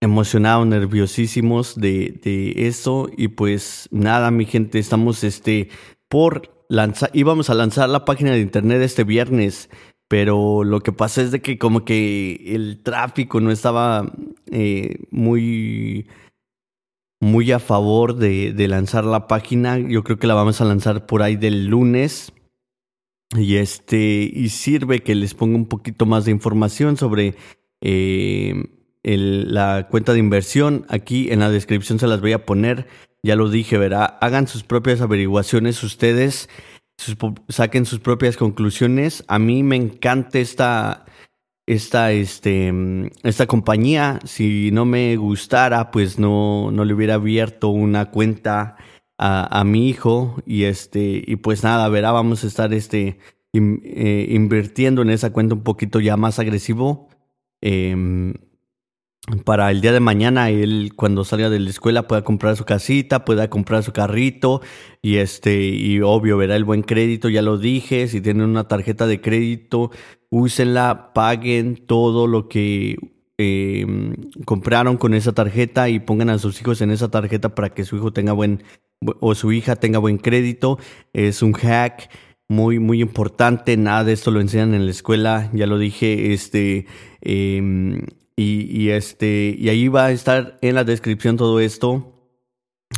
[0.00, 3.10] emocionados, nerviosísimos de, de eso.
[3.16, 5.68] Y pues nada, mi gente, estamos este,
[6.08, 9.68] por lanzar, íbamos a lanzar la página de internet este viernes
[10.08, 14.12] pero lo que pasa es de que como que el tráfico no estaba
[14.50, 16.06] eh, muy
[17.20, 19.78] muy a favor de, de, lanzar la página.
[19.78, 22.32] Yo creo que la vamos a lanzar por ahí del lunes.
[23.34, 27.34] Y este, y sirve que les ponga un poquito más de información sobre
[27.80, 28.54] eh,
[29.02, 30.86] la cuenta de inversión.
[30.88, 32.86] Aquí en la descripción se las voy a poner.
[33.22, 34.04] Ya lo dije, verá.
[34.04, 36.48] Hagan sus propias averiguaciones ustedes
[37.48, 39.24] saquen sus propias conclusiones.
[39.28, 41.04] A mí me encanta esta,
[41.66, 42.72] esta, este,
[43.22, 44.20] esta compañía.
[44.24, 48.76] Si no me gustara, pues no, no le hubiera abierto una cuenta
[49.18, 50.36] a, a mi hijo.
[50.46, 53.18] Y este, y pues nada, verá, vamos a estar este,
[53.52, 57.08] eh, invirtiendo en esa cuenta un poquito ya más agresivo.
[57.62, 58.34] Em,
[59.44, 63.24] para el día de mañana él cuando salga de la escuela pueda comprar su casita,
[63.24, 64.60] pueda comprar su carrito
[65.02, 69.06] y este y obvio verá el buen crédito, ya lo dije, si tienen una tarjeta
[69.06, 69.90] de crédito,
[70.30, 72.96] úsenla, paguen todo lo que
[73.38, 77.84] em, compraron con esa tarjeta y pongan a sus hijos en esa tarjeta para que
[77.84, 78.62] su hijo tenga buen
[79.20, 80.78] o su hija tenga buen crédito.
[81.12, 82.10] Es un hack
[82.48, 86.86] muy muy importante, nada de esto lo enseñan en la escuela, ya lo dije, este
[87.20, 88.02] em,
[88.38, 92.12] y, este, y ahí va a estar en la descripción todo esto,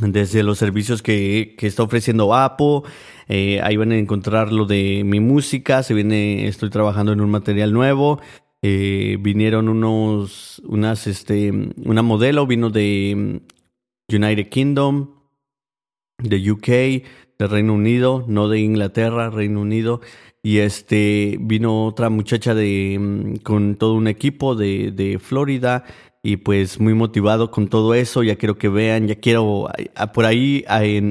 [0.01, 2.83] desde los servicios que, que está ofreciendo Apple.
[3.29, 5.83] Eh, ahí van a encontrar lo de mi música.
[5.83, 8.21] Se viene, estoy trabajando en un material nuevo.
[8.63, 11.53] Eh, vinieron unos, unas, este,
[11.85, 13.41] una modelo vino de
[14.13, 15.15] United Kingdom,
[16.19, 20.01] de UK, de Reino Unido, no de Inglaterra, Reino Unido.
[20.49, 25.85] Y este vino otra muchacha de mm, con todo un equipo de, de Florida
[26.23, 28.23] y pues muy motivado con todo eso.
[28.23, 29.69] Ya quiero que vean, ya quiero.
[30.15, 30.65] Por ahí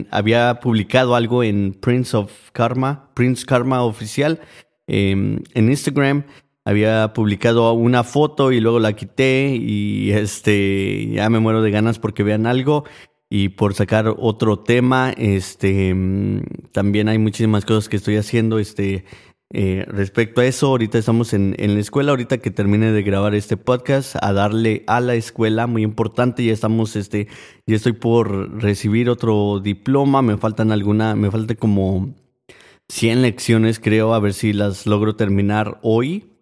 [0.10, 4.42] había publicado algo en Prince of Karma, Prince Karma oficial
[4.88, 6.24] em, en Instagram.
[6.66, 12.00] Había publicado una foto y luego la quité y este ya me muero de ganas
[12.00, 12.86] porque vean algo
[13.30, 15.12] y por sacar otro tema.
[15.16, 18.60] Este, mm, también hay muchísimas cosas que estoy haciendo.
[18.60, 19.06] Este,
[19.54, 23.34] eh, respecto a eso, ahorita estamos en, en, la escuela, ahorita que termine de grabar
[23.34, 27.28] este podcast, a darle a la escuela, muy importante, ya estamos, este,
[27.66, 32.14] ya estoy por recibir otro diploma, me faltan alguna, me falta como
[32.90, 36.34] 100 lecciones, creo, a ver si las logro terminar hoy.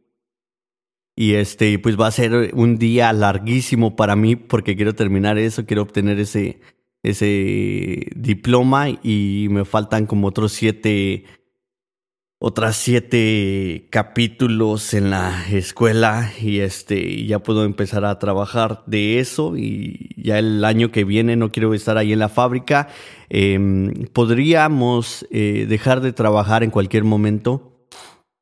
[1.18, 5.66] Y este, pues va a ser un día larguísimo para mí porque quiero terminar eso,
[5.66, 6.60] quiero obtener ese,
[7.04, 11.24] ese diploma y me faltan como otros siete,
[12.40, 19.58] otras siete capítulos en la escuela y este, ya puedo empezar a trabajar de eso
[19.58, 22.90] y ya el año que viene no quiero estar ahí en la fábrica.
[23.30, 27.88] Em, podríamos eh, dejar de trabajar en cualquier momento,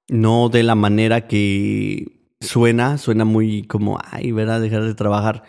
[0.10, 4.60] no de la manera que suena, suena muy como, ay, ¿verdad?
[4.60, 5.43] Dejar de trabajar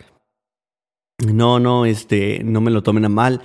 [1.23, 3.41] no, no, este, no me lo tomen a mal.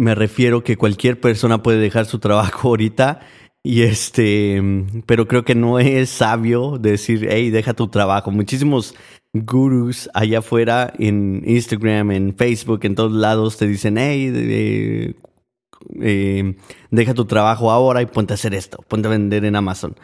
[0.00, 3.20] Me refiero que cualquier persona puede dejar su trabajo ahorita
[3.62, 4.62] y este,
[5.04, 8.30] pero creo que no es sabio decir, hey, deja tu trabajo.
[8.30, 8.94] Muchísimos
[9.34, 15.14] gurus allá afuera en Instagram, en Facebook, en todos lados te dicen, hey,
[16.00, 16.56] eh,
[16.90, 19.94] deja tu trabajo ahora y ponte a hacer esto, ponte a vender en Amazon.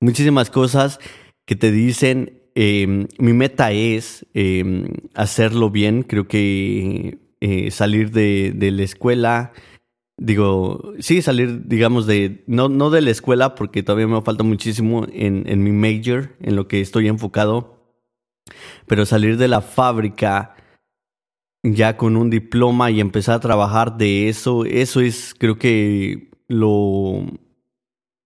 [0.00, 0.98] Muchísimas cosas
[1.46, 6.02] que te dicen Em, mi meta es em, hacerlo bien.
[6.02, 9.52] Creo que eh, salir de, de, la escuela,
[10.16, 15.06] digo, sí, salir, digamos, de, no, no de la escuela, porque todavía me falta muchísimo
[15.12, 17.84] en, en mi major, en lo que estoy enfocado,
[18.86, 20.56] pero salir de la fábrica
[21.62, 27.26] ya con un diploma y empezar a trabajar de eso, eso es, creo que lo,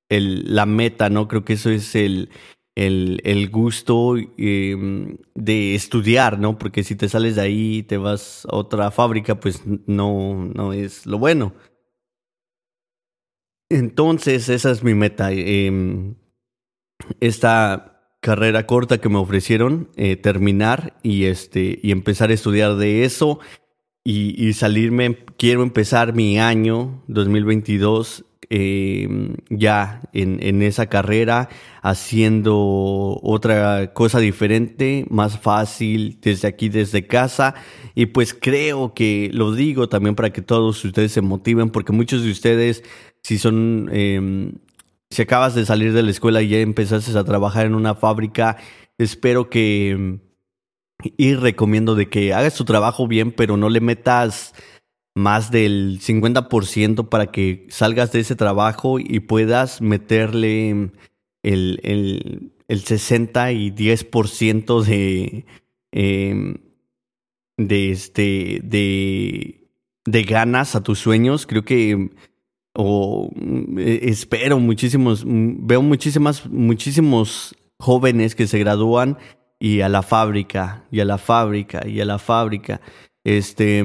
[0.09, 1.26] el, la meta, ¿no?
[1.26, 2.31] Creo que eso es el,
[2.79, 6.59] el, el gusto em, de estudiar, ¿no?
[6.59, 10.73] Porque si te sales de ahí y te vas a otra fábrica, pues no, no
[10.73, 11.55] es lo bueno.
[13.69, 15.33] Entonces, esa es mi meta.
[15.33, 16.14] Em,
[17.19, 23.05] esta carrera corta que me ofrecieron, eh, terminar y, este, y empezar a estudiar de
[23.05, 23.41] eso
[24.05, 25.25] y, y salirme.
[25.37, 31.50] Quiero empezar mi año 2022 eh, ya en, en, esa carrera
[31.82, 37.55] haciendo otra cosa diferente, más fácil desde aquí, desde casa.
[37.94, 42.22] Y pues creo que lo digo también para que todos ustedes se motiven, porque muchos
[42.22, 42.82] de ustedes,
[43.22, 44.53] si son, eh,
[45.11, 48.57] si acabas de salir de la escuela y ya empezaste a trabajar en una fábrica,
[48.96, 50.20] espero que...
[51.16, 54.53] Y recomiendo de que hagas tu trabajo bien, pero no le metas
[55.19, 60.91] más del 50% para que salgas de ese trabajo y puedas meterle
[61.43, 65.45] el, el, el 60 y 10% de,
[65.93, 66.55] eh,
[67.57, 69.69] de, este, de,
[70.07, 71.47] de ganas a tus sueños.
[71.47, 72.11] Creo que
[72.75, 73.31] o
[73.77, 79.19] eh, espero muchísimos, veo muchísimas, muchísimos jóvenes que se gradúan
[79.59, 82.81] y a la fábrica, y a la fábrica, y a la fábrica.
[83.25, 83.85] Este,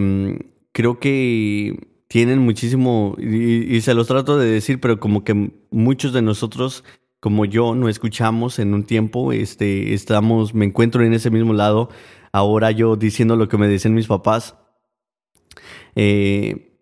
[0.73, 6.21] creo que tienen muchísimo, y, se los trato de decir, pero como que muchos de
[6.21, 6.83] nosotros,
[7.19, 11.89] como yo, no escuchamos en un tiempo, este, estamos, me encuentro en ese mismo lado,
[12.31, 14.55] ahora yo diciendo lo que me dicen mis papás.
[15.95, 16.77] Eh,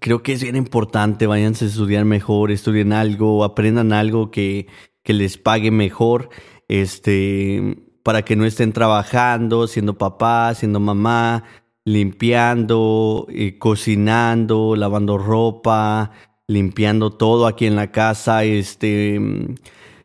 [0.00, 4.66] creo que es bien importante, váyanse a estudiar mejor, estudien algo, aprendan algo que,
[5.04, 6.30] que les pague mejor,
[6.68, 11.44] este, para que no estén trabajando, siendo papá, siendo mamá,
[11.84, 16.12] limpiando, eh, cocinando, lavando ropa,
[16.46, 19.20] limpiando todo aquí en la casa, este,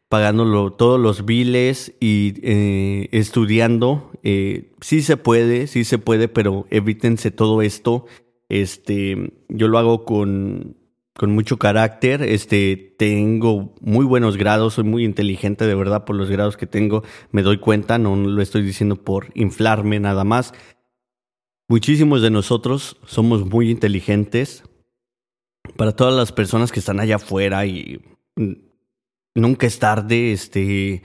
[0.09, 4.11] pagando todos los biles y eh, estudiando.
[4.23, 8.05] Eh, sí se puede, sí se puede, pero evítense todo esto.
[8.47, 10.77] Este, yo lo hago con,
[11.15, 12.21] con mucho carácter.
[12.21, 17.03] Este, tengo muy buenos grados, soy muy inteligente de verdad por los grados que tengo.
[17.31, 20.53] Me doy cuenta, no lo estoy diciendo por inflarme nada más.
[21.67, 24.63] Muchísimos de nosotros somos muy inteligentes.
[25.77, 28.01] Para todas las personas que están allá afuera y
[29.33, 31.01] nunca es tarde, este,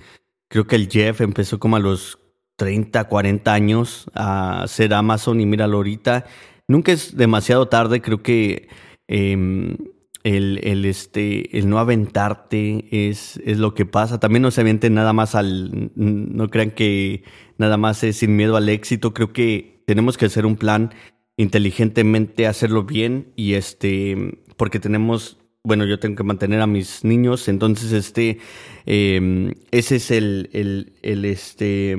[0.48, 2.18] creo que el Jeff empezó como a los
[2.56, 6.26] 30, 40 años a hacer Amazon y míralo ahorita.
[6.68, 8.68] Nunca es demasiado tarde, creo que
[9.08, 9.78] em,
[10.24, 14.20] el, el, este, el no aventarte es, es lo que pasa.
[14.20, 17.24] También no se avienten nada más al, no crean que
[17.56, 19.14] nada más es sin miedo al éxito.
[19.14, 20.94] Creo que tenemos que hacer un plan
[21.36, 27.48] inteligentemente, hacerlo bien y este, porque tenemos, bueno, yo tengo que mantener a mis niños,
[27.48, 28.38] entonces este,
[28.86, 31.96] em, ese es el, el, el, este,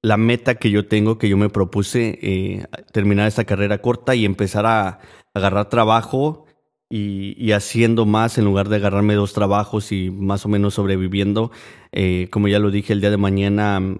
[0.00, 4.24] la meta que yo tengo, que yo me propuse, eh, terminar esta carrera corta y
[4.24, 5.00] empezar a
[5.34, 6.46] agarrar trabajo
[6.88, 11.50] y, y, haciendo más en lugar de agarrarme dos trabajos y más o menos sobreviviendo.
[11.92, 13.98] Eh, como ya lo dije, el día de mañana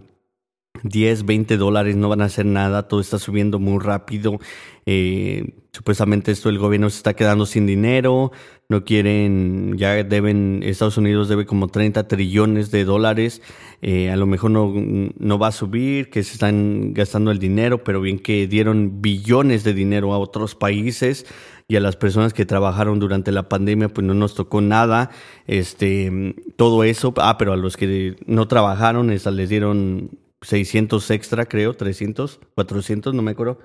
[0.82, 4.38] 10, 20 dólares no van a hacer nada, todo está subiendo muy rápido.
[4.86, 8.32] Eh, supuestamente esto el gobierno se está quedando sin dinero,
[8.68, 13.42] no quieren, ya deben, Estados Unidos debe como 30 trillones de dólares,
[13.82, 17.84] eh, a lo mejor no, no va a subir, que se están gastando el dinero,
[17.84, 21.26] pero bien que dieron billones de dinero a otros países
[21.68, 25.10] y a las personas que trabajaron durante la pandemia, pues no nos tocó nada,
[25.46, 30.10] este, todo eso, ah, pero a los que no trabajaron, les dieron
[30.42, 33.58] 600 extra, creo, 300, 400, no me acuerdo.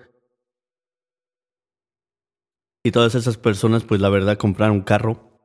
[2.84, 5.40] Y todas esas personas, pues la verdad, compraron un carro,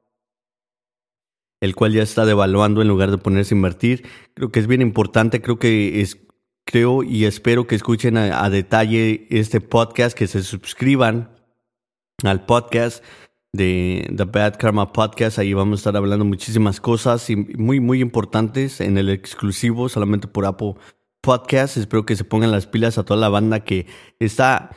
[1.63, 4.07] el cual ya está devaluando en lugar de ponerse a invertir.
[4.35, 6.19] Creo que es bien importante, creo que es,
[6.67, 11.35] creo y espero que escuchen a, detalle este podcast, que se suscriban
[12.25, 13.03] al podcast
[13.55, 15.39] de The Bad Karma Podcast.
[15.39, 20.29] Ahí vamos a estar hablando muchísimas cosas y muy, muy importantes en el exclusivo, solamente
[20.29, 20.75] por Apple
[21.21, 21.77] podcast.
[21.77, 23.87] Espero que se pongan las pilas a toda la banda que
[24.19, 24.71] está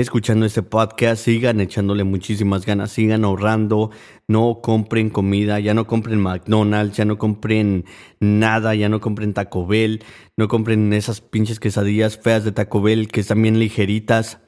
[0.00, 1.24] escuchando este podcast.
[1.24, 3.90] Sigan echándole muchísimas ganas, sigan ahorrando.
[4.28, 7.84] No compren comida, ya no compren McDonald's, ya no compren
[8.20, 10.04] nada, ya no compren Taco Bell,
[10.36, 14.40] no compren esas pinches quesadillas feas de Taco Bell que están bien ligeritas,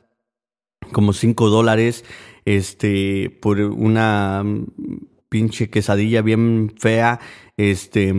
[0.92, 2.04] como 5 dólares,
[2.44, 4.44] este, por una
[5.28, 7.20] pinche quesadilla bien fea,
[7.56, 8.14] este,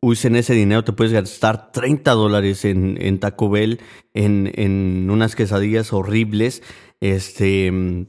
[0.00, 3.80] usen ese dinero, te puedes gastar 30 dólares en, en, Taco Bell,
[4.14, 6.62] en, en, unas quesadillas horribles.
[7.00, 8.06] Este,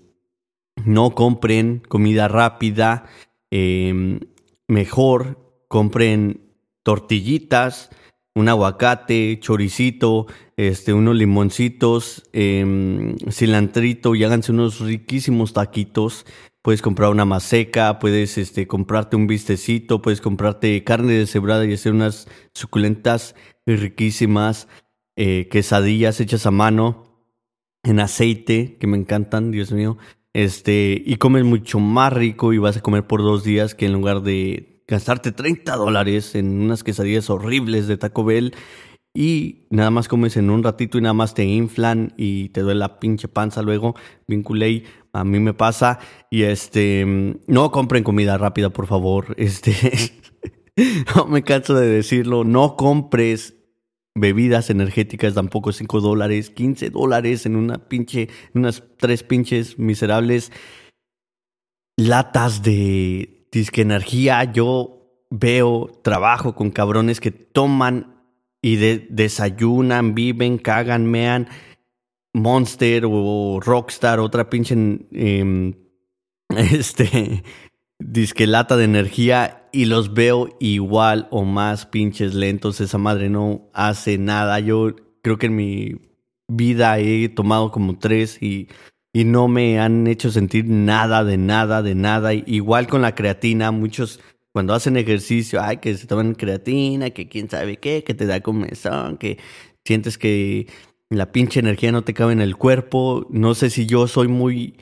[0.85, 3.05] no compren comida rápida,
[3.51, 4.19] em,
[4.67, 6.41] mejor compren
[6.83, 7.89] tortillitas,
[8.35, 16.25] un aguacate, choricito, este, unos limoncitos, eh, cilantrito y háganse unos riquísimos taquitos
[16.61, 21.93] Puedes comprar una maseca, puedes este, comprarte un bistecito, puedes comprarte carne deshebrada y hacer
[21.93, 23.35] unas suculentas
[23.65, 24.67] riquísimas
[25.15, 27.03] eh, quesadillas hechas a mano
[27.83, 29.97] en aceite, que me encantan, Dios mío.
[30.33, 33.93] Este, y comes mucho más rico y vas a comer por dos días que en
[33.93, 38.53] lugar de gastarte 30 dólares en unas quesadillas horribles de Taco Bell
[39.13, 42.79] y nada más comes en un ratito y nada más te inflan y te duele
[42.79, 43.95] la pinche panza luego,
[44.27, 44.83] vinculé,
[45.13, 45.99] a mí me pasa.
[46.29, 47.05] Y este,
[47.47, 49.73] no compren comida rápida por favor, este,
[51.15, 53.55] no me canso de decirlo, no compres
[54.15, 60.51] bebidas energéticas tampoco 5 dólares, 15 dólares en una pinche, unas tres pinches miserables
[61.95, 68.18] latas de disque energía, yo veo, trabajo con cabrones que toman
[68.61, 71.47] y de, desayunan, viven, cagan, mean
[72.33, 74.75] Monster o Rockstar, otra pinche
[75.11, 75.73] eh,
[76.55, 77.43] este
[77.99, 82.81] disquelata de energía y los veo igual o más pinches lentos.
[82.81, 84.59] Esa madre no hace nada.
[84.59, 85.95] Yo creo que en mi
[86.47, 88.69] vida he tomado como tres y
[89.13, 92.33] y no me han hecho sentir nada de nada de nada.
[92.33, 94.19] Igual con la creatina, muchos
[94.53, 98.41] cuando hacen ejercicio, ay, que se toman creatina, que quién sabe qué, que te da
[98.41, 99.37] comezón, que
[99.85, 100.67] sientes que
[101.09, 103.27] la pinche energía no te cabe en el cuerpo.
[103.29, 104.77] No sé si yo soy muy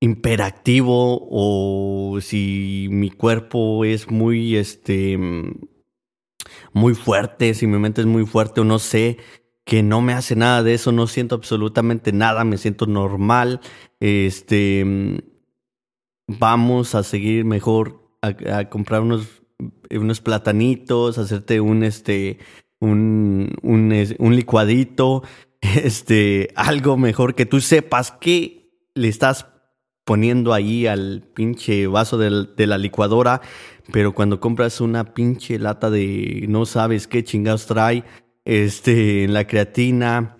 [0.00, 5.18] imperactivo o si mi cuerpo es muy, este,
[6.72, 9.18] muy fuerte, si mi mente es muy fuerte o no sé
[9.64, 13.60] que no me hace nada de eso, no siento absolutamente nada, me siento normal.
[13.98, 14.84] Este,
[16.26, 19.42] vamos a seguir mejor a, comprar unos,
[19.90, 22.38] unos platanitos, hacerte un, este,
[22.80, 25.22] un, un, un licuadito,
[25.60, 29.46] este, algo mejor que tú sepas que le estás
[30.04, 33.40] poniendo ahí al pinche vaso de la licuadora,
[33.90, 38.04] pero cuando compras una pinche lata de no sabes qué chingados trae,
[38.44, 40.36] este, la creatina,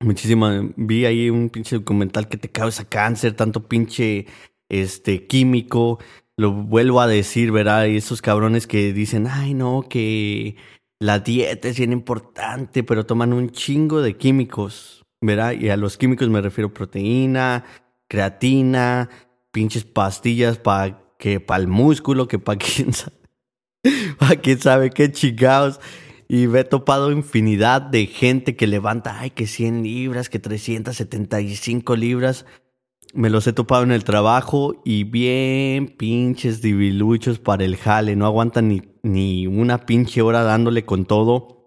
[0.00, 4.26] muchísima, vi ahí un pinche documental que te causa cáncer, tanto pinche,
[4.68, 5.98] este, químico,
[6.40, 7.84] lo vuelvo a decir, ¿verdad?
[7.84, 10.56] Y esos cabrones que dicen, ay no, que
[10.98, 15.52] la dieta es bien importante, pero toman un chingo de químicos, ¿verdad?
[15.52, 17.64] Y a los químicos me refiero proteína,
[18.08, 19.10] creatina,
[19.52, 22.58] pinches pastillas para que para el músculo, que para
[24.42, 25.78] quién sabe, qué chingados.
[26.26, 31.96] Y me he topado infinidad de gente que levanta, ay, que 100 libras, que 375
[31.96, 32.46] libras.
[33.12, 38.14] Me los he topado en el trabajo y bien pinches diviluchos para el jale.
[38.14, 41.60] No aguantan ni, ni una pinche hora dándole con todo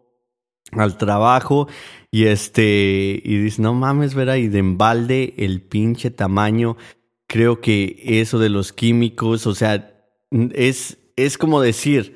[0.71, 1.67] al trabajo.
[2.11, 6.77] Y este, y dice, no mames, verá, y de embalde el pinche tamaño.
[7.27, 9.91] Creo que eso de los químicos, o sea,
[10.53, 12.15] es, es como decir,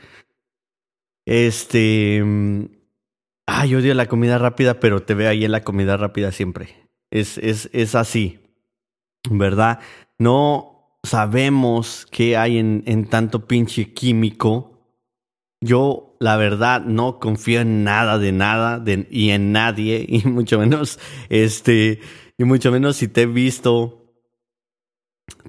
[1.25, 2.23] este.
[3.49, 6.89] Ay, odio la comida rápida, pero te veo ahí en la comida rápida siempre.
[7.09, 8.39] Es, es, es así.
[9.29, 9.79] ¿Verdad?
[10.17, 14.77] No sabemos qué hay en, en tanto pinche químico.
[15.61, 20.59] Yo, la verdad, no confío en nada de nada de, y en nadie, y mucho
[20.59, 20.99] menos,
[21.29, 21.99] este,
[22.37, 24.13] y mucho menos si te he visto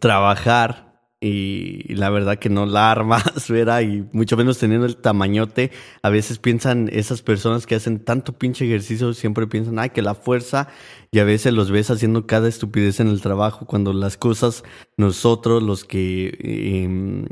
[0.01, 0.88] trabajar
[1.21, 3.81] y la verdad que no la armas, ¿verdad?
[3.81, 5.73] Y mucho menos teniendo el tamañote.
[6.03, 10.15] A veces piensan, esas personas que hacen tanto pinche ejercicio, siempre piensan, ay, que la
[10.15, 10.69] fuerza,
[11.11, 14.63] y a veces los ves haciendo cada estupidez en el trabajo, cuando las cosas
[14.97, 16.39] nosotros, los que
[16.85, 17.27] em,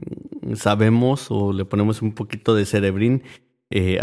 [0.56, 3.22] sabemos o le ponemos un poquito de cerebrín,
[3.70, 4.00] eh,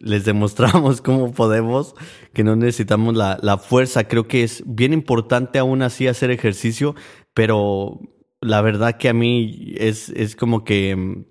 [0.00, 1.94] les demostramos cómo podemos,
[2.32, 4.04] que no necesitamos la, la fuerza.
[4.04, 6.96] Creo que es bien importante aún así hacer ejercicio,
[7.32, 8.00] pero
[8.40, 11.24] la verdad que a mí es, es como que...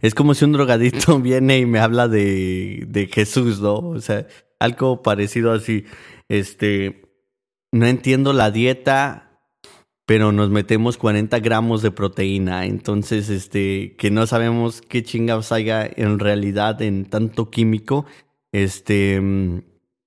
[0.00, 3.76] Es como si un drogadito viene y me habla de, de Jesús, ¿no?
[3.76, 4.26] O sea,
[4.58, 5.84] algo parecido así.
[6.28, 7.02] Este,
[7.72, 9.40] no entiendo la dieta,
[10.06, 12.66] pero nos metemos 40 gramos de proteína.
[12.66, 18.06] Entonces, este, que no sabemos qué chingados haya en realidad en tanto químico.
[18.50, 19.22] Este,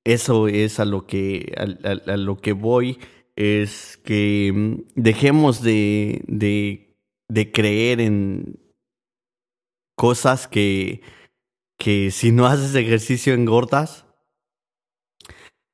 [0.04, 3.00] eso es a lo que, a lo que voy
[3.36, 8.60] es que mm, dejemos de, de, creer en
[9.96, 11.02] cosas que,
[11.78, 14.06] que si no haces ejercicio engordas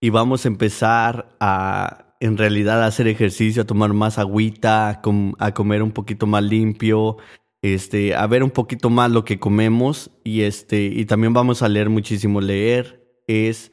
[0.02, 5.02] y vamos a empezar a en realidad a hacer ejercicio, a tomar más agüita,
[5.40, 7.18] a, comer un poquito más limpio,
[7.62, 11.70] este, a ver un poquito más lo que comemos y este y también vamos a
[11.70, 12.42] leer muchísimo.
[12.42, 13.72] Leer es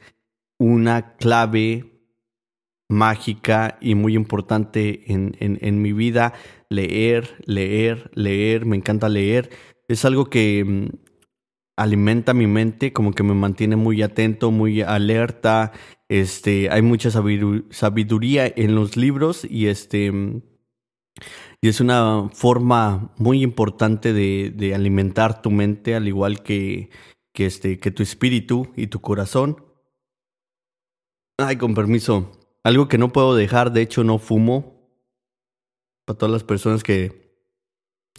[0.57, 1.96] una clave
[2.89, 6.33] mágica y muy importante en, en, mi vida.
[6.69, 9.49] Leer, leer, leer, me encanta leer.
[9.87, 10.87] Es algo que mm,
[11.77, 15.71] alimenta mi mente, como que me mantiene muy atento, muy alerta.
[16.09, 20.41] Este, hay mucha sabiduría en los libros y este mm,
[21.61, 26.91] y es una forma muy importante de, de alimentar tu mente, al igual que,
[27.33, 29.63] que, este, que tu espíritu y tu corazón.
[31.39, 32.36] Ay, con permiso.
[32.67, 34.91] Algo que no puedo dejar, de hecho no fumo.
[36.03, 37.31] Para todas las personas que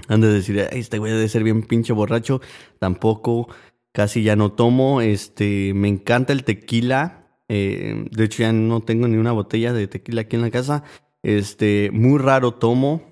[0.09, 2.41] han de decir, Ay, este güey debe ser bien pinche borracho.
[2.79, 3.51] Tampoco,
[3.93, 5.03] casi ya no tomo.
[5.03, 7.27] Este, me encanta el tequila.
[7.49, 10.83] Eh, de hecho ya no tengo ni una botella de tequila aquí en la casa.
[11.23, 13.03] Este, muy raro tomo.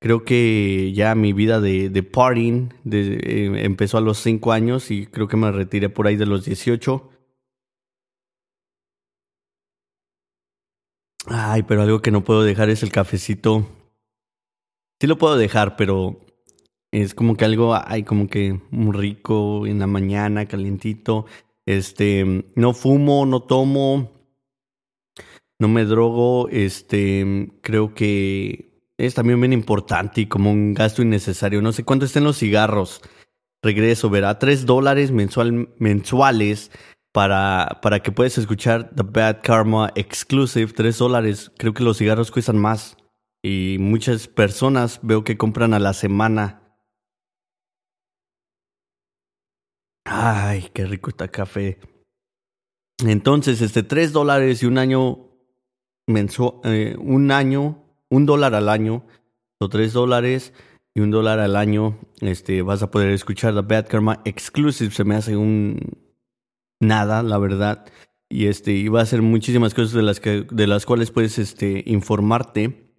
[0.00, 5.28] Creo que ya mi vida de, partying eh, empezó a los 5 años y creo
[5.28, 7.10] que me retiré por ahí de los 18.
[11.32, 13.64] Ay, pero algo que no puedo dejar es el cafecito.
[15.00, 16.26] Sí lo puedo dejar, pero
[16.90, 21.26] es como que algo, ay, como que muy rico en la mañana, calientito.
[21.66, 24.10] Este, no fumo, no tomo.
[25.60, 31.62] no me drogo, este, creo que es también bien importante y como un gasto innecesario.
[31.62, 33.02] No sé cuánto estén los cigarros.
[33.62, 36.72] Regreso, verá, tres dólares mensual, mensuales
[37.12, 40.72] para, para que puedas escuchar The Bad Karma Exclusive.
[40.72, 41.52] Tres dólares.
[41.58, 42.96] Creo que los cigarros cuestan más.
[43.42, 46.60] Y muchas personas veo que compran a la semana.
[50.04, 51.78] Ay, qué rico está café.
[53.06, 55.30] Entonces, este, tres dólares y un año
[56.06, 59.06] mensual, eh, un año, un dólar al año,
[59.58, 60.52] o tres dólares
[60.94, 64.90] y un dólar al año, este, vas a poder escuchar The Bad Karma Exclusive.
[64.90, 66.09] Se me hace un
[66.80, 67.86] nada, la verdad.
[68.28, 71.38] Y este, y va a ser muchísimas cosas de las que, de las cuales puedes,
[71.38, 72.90] este, informarte.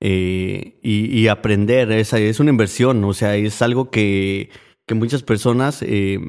[0.00, 4.50] Eh, y, aprender, es, es una inversión, o sea, es algo que,
[4.86, 6.20] que muchas personas, eh,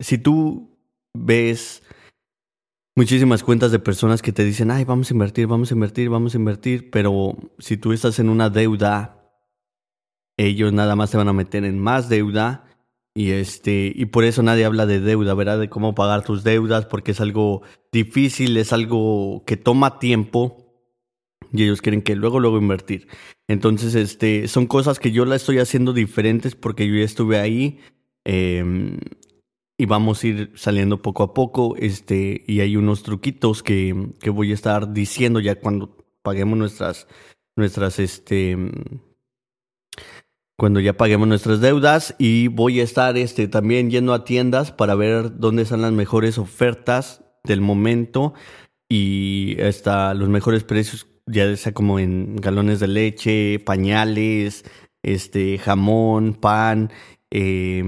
[0.00, 0.76] si tú
[1.14, 1.84] ves
[2.96, 6.34] muchísimas cuentas de personas que te dicen, ay, vamos a invertir, vamos a invertir, vamos
[6.34, 9.32] a invertir, pero si tú estás en una deuda,
[10.36, 12.64] ellos nada más te van a meter en más deuda
[13.14, 15.58] y este y por eso nadie habla de deuda, ¿verdad?
[15.58, 20.56] De cómo pagar tus deudas porque es algo difícil, es algo que toma tiempo
[21.52, 23.08] y ellos quieren que luego luego invertir.
[23.48, 27.80] Entonces, este son cosas que yo la estoy haciendo diferentes porque yo ya estuve ahí.
[28.24, 28.98] Eh,
[29.78, 31.74] y vamos a ir saliendo poco a poco.
[31.76, 37.08] Este, y hay unos truquitos que, que voy a estar diciendo ya cuando paguemos nuestras,
[37.56, 38.56] nuestras, este,
[40.62, 42.14] cuando ya paguemos nuestras deudas.
[42.20, 46.38] Y voy a estar este, también yendo a tiendas para ver dónde están las mejores
[46.38, 48.32] ofertas del momento
[48.88, 54.64] y hasta los mejores precios, ya sea como en galones de leche, pañales,
[55.02, 56.92] este, jamón, pan
[57.32, 57.82] eh,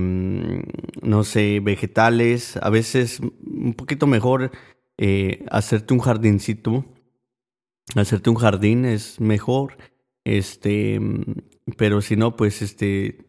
[1.00, 2.56] no sé, vegetales.
[2.56, 4.50] A veces un poquito mejor
[4.98, 6.84] eh, hacerte un jardincito.
[7.94, 9.76] Hacerte un jardín es mejor.
[10.24, 10.98] Este,
[11.76, 13.26] pero si no, pues este,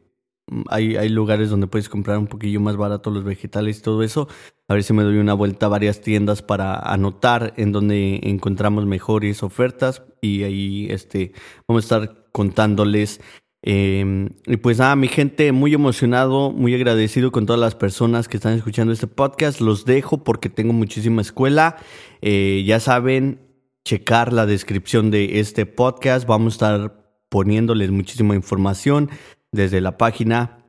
[0.70, 4.28] hay, hay lugares donde puedes comprar un poquillo más barato los vegetales y todo eso.
[4.68, 8.86] A ver si me doy una vuelta a varias tiendas para anotar en donde encontramos
[8.86, 11.34] mejores ofertas y ahí este,
[11.68, 13.22] vamos a estar contándoles
[13.68, 18.38] Em, y pues nada, mi gente, muy emocionado, muy agradecido con todas las personas que
[18.38, 19.60] están escuchando este podcast.
[19.60, 21.78] Los dejo porque tengo muchísima escuela.
[22.22, 23.40] Eh, ya saben,
[23.84, 26.28] checar la descripción de este podcast.
[26.28, 29.10] Vamos a estar poniéndoles muchísima información
[29.52, 30.66] desde la página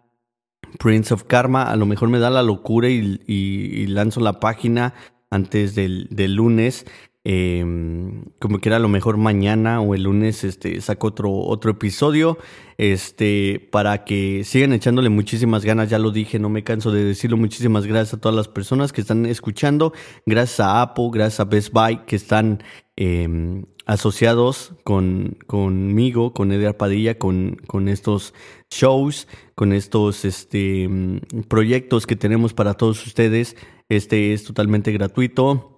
[0.79, 1.65] Prince of Karma.
[1.65, 4.95] A lo mejor me da la locura y, lanzo la página
[5.31, 6.87] antes del, del lunes.
[7.29, 12.39] Em, como que era lo mejor mañana o el lunes este, saco otro, otro episodio
[12.79, 15.91] este, para que sigan echándole muchísimas ganas.
[15.91, 17.37] Ya lo dije, no me canso de decirlo.
[17.37, 19.93] Muchísimas gracias a todas las personas que están escuchando.
[20.25, 22.63] Gracias a Apple, gracias a Best Buy que están
[22.95, 28.35] em, asociados con, conmigo, con Edgar Padilla, con, con estos
[28.71, 30.89] shows, con estos este,
[31.49, 33.57] proyectos que tenemos para todos ustedes.
[33.89, 35.76] Este es totalmente gratuito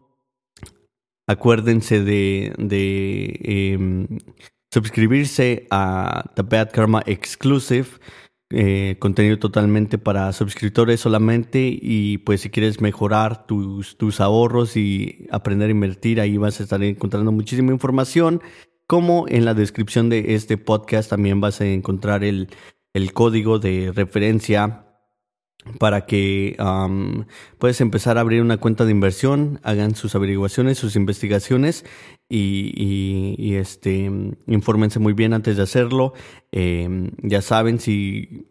[1.28, 2.54] Acuérdense de,
[3.44, 4.06] em,
[4.72, 7.88] suscribirse a The Bad Karma Exclusive.
[8.50, 15.68] Eh, contenido totalmente para suscriptores solamente y pues si quieres mejorar tus, ahorros y aprender
[15.68, 18.40] a invertir ahí vas a estar encontrando muchísima información
[18.86, 22.48] como en la descripción de este podcast también vas a encontrar el
[23.12, 24.87] código de referencia
[25.78, 26.56] para que
[27.58, 31.84] puedas empezar a abrir una cuenta de inversión, hagan sus averiguaciones, sus investigaciones
[32.28, 34.10] y, y, este,
[34.46, 36.14] infórmense muy bien antes de hacerlo.
[36.52, 38.46] Em, ya saben si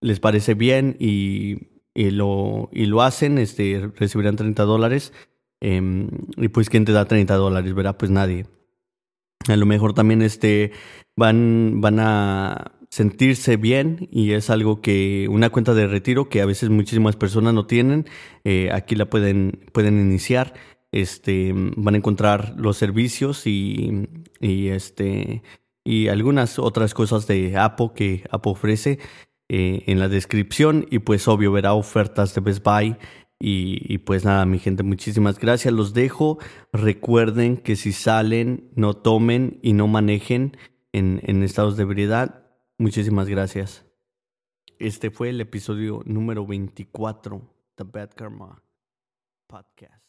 [0.00, 5.12] les parece bien y, y, lo, y lo hacen, este, recibirán 30 dólares.
[5.60, 7.74] Em, y pues, ¿quién te da 30 dólares?
[7.74, 8.46] Verá, pues nadie.
[9.48, 10.72] A lo mejor también este,
[11.16, 16.46] van, van a sentirse bien y es algo que una cuenta de retiro que a
[16.46, 18.06] veces muchísimas personas no tienen,
[18.44, 20.54] eh, aquí la pueden, pueden iniciar.
[20.92, 24.08] Este, van a encontrar los servicios y,
[24.40, 25.44] y, este,
[25.84, 28.98] y algunas otras cosas de Apple que Apple ofrece
[29.48, 32.96] eh, en la descripción y pues obvio verá ofertas de Best Buy
[33.38, 35.72] y, y, pues nada, mi gente, muchísimas gracias.
[35.72, 36.38] Los dejo.
[36.74, 40.56] Recuerden que si salen, no tomen y no manejen
[40.92, 42.49] en, en estados de ebriedad.
[42.80, 43.84] Muchísimas gracias.
[44.78, 47.42] Este fue el episodio número 24
[47.74, 48.64] The Bad Karma
[49.46, 49.99] Podcast.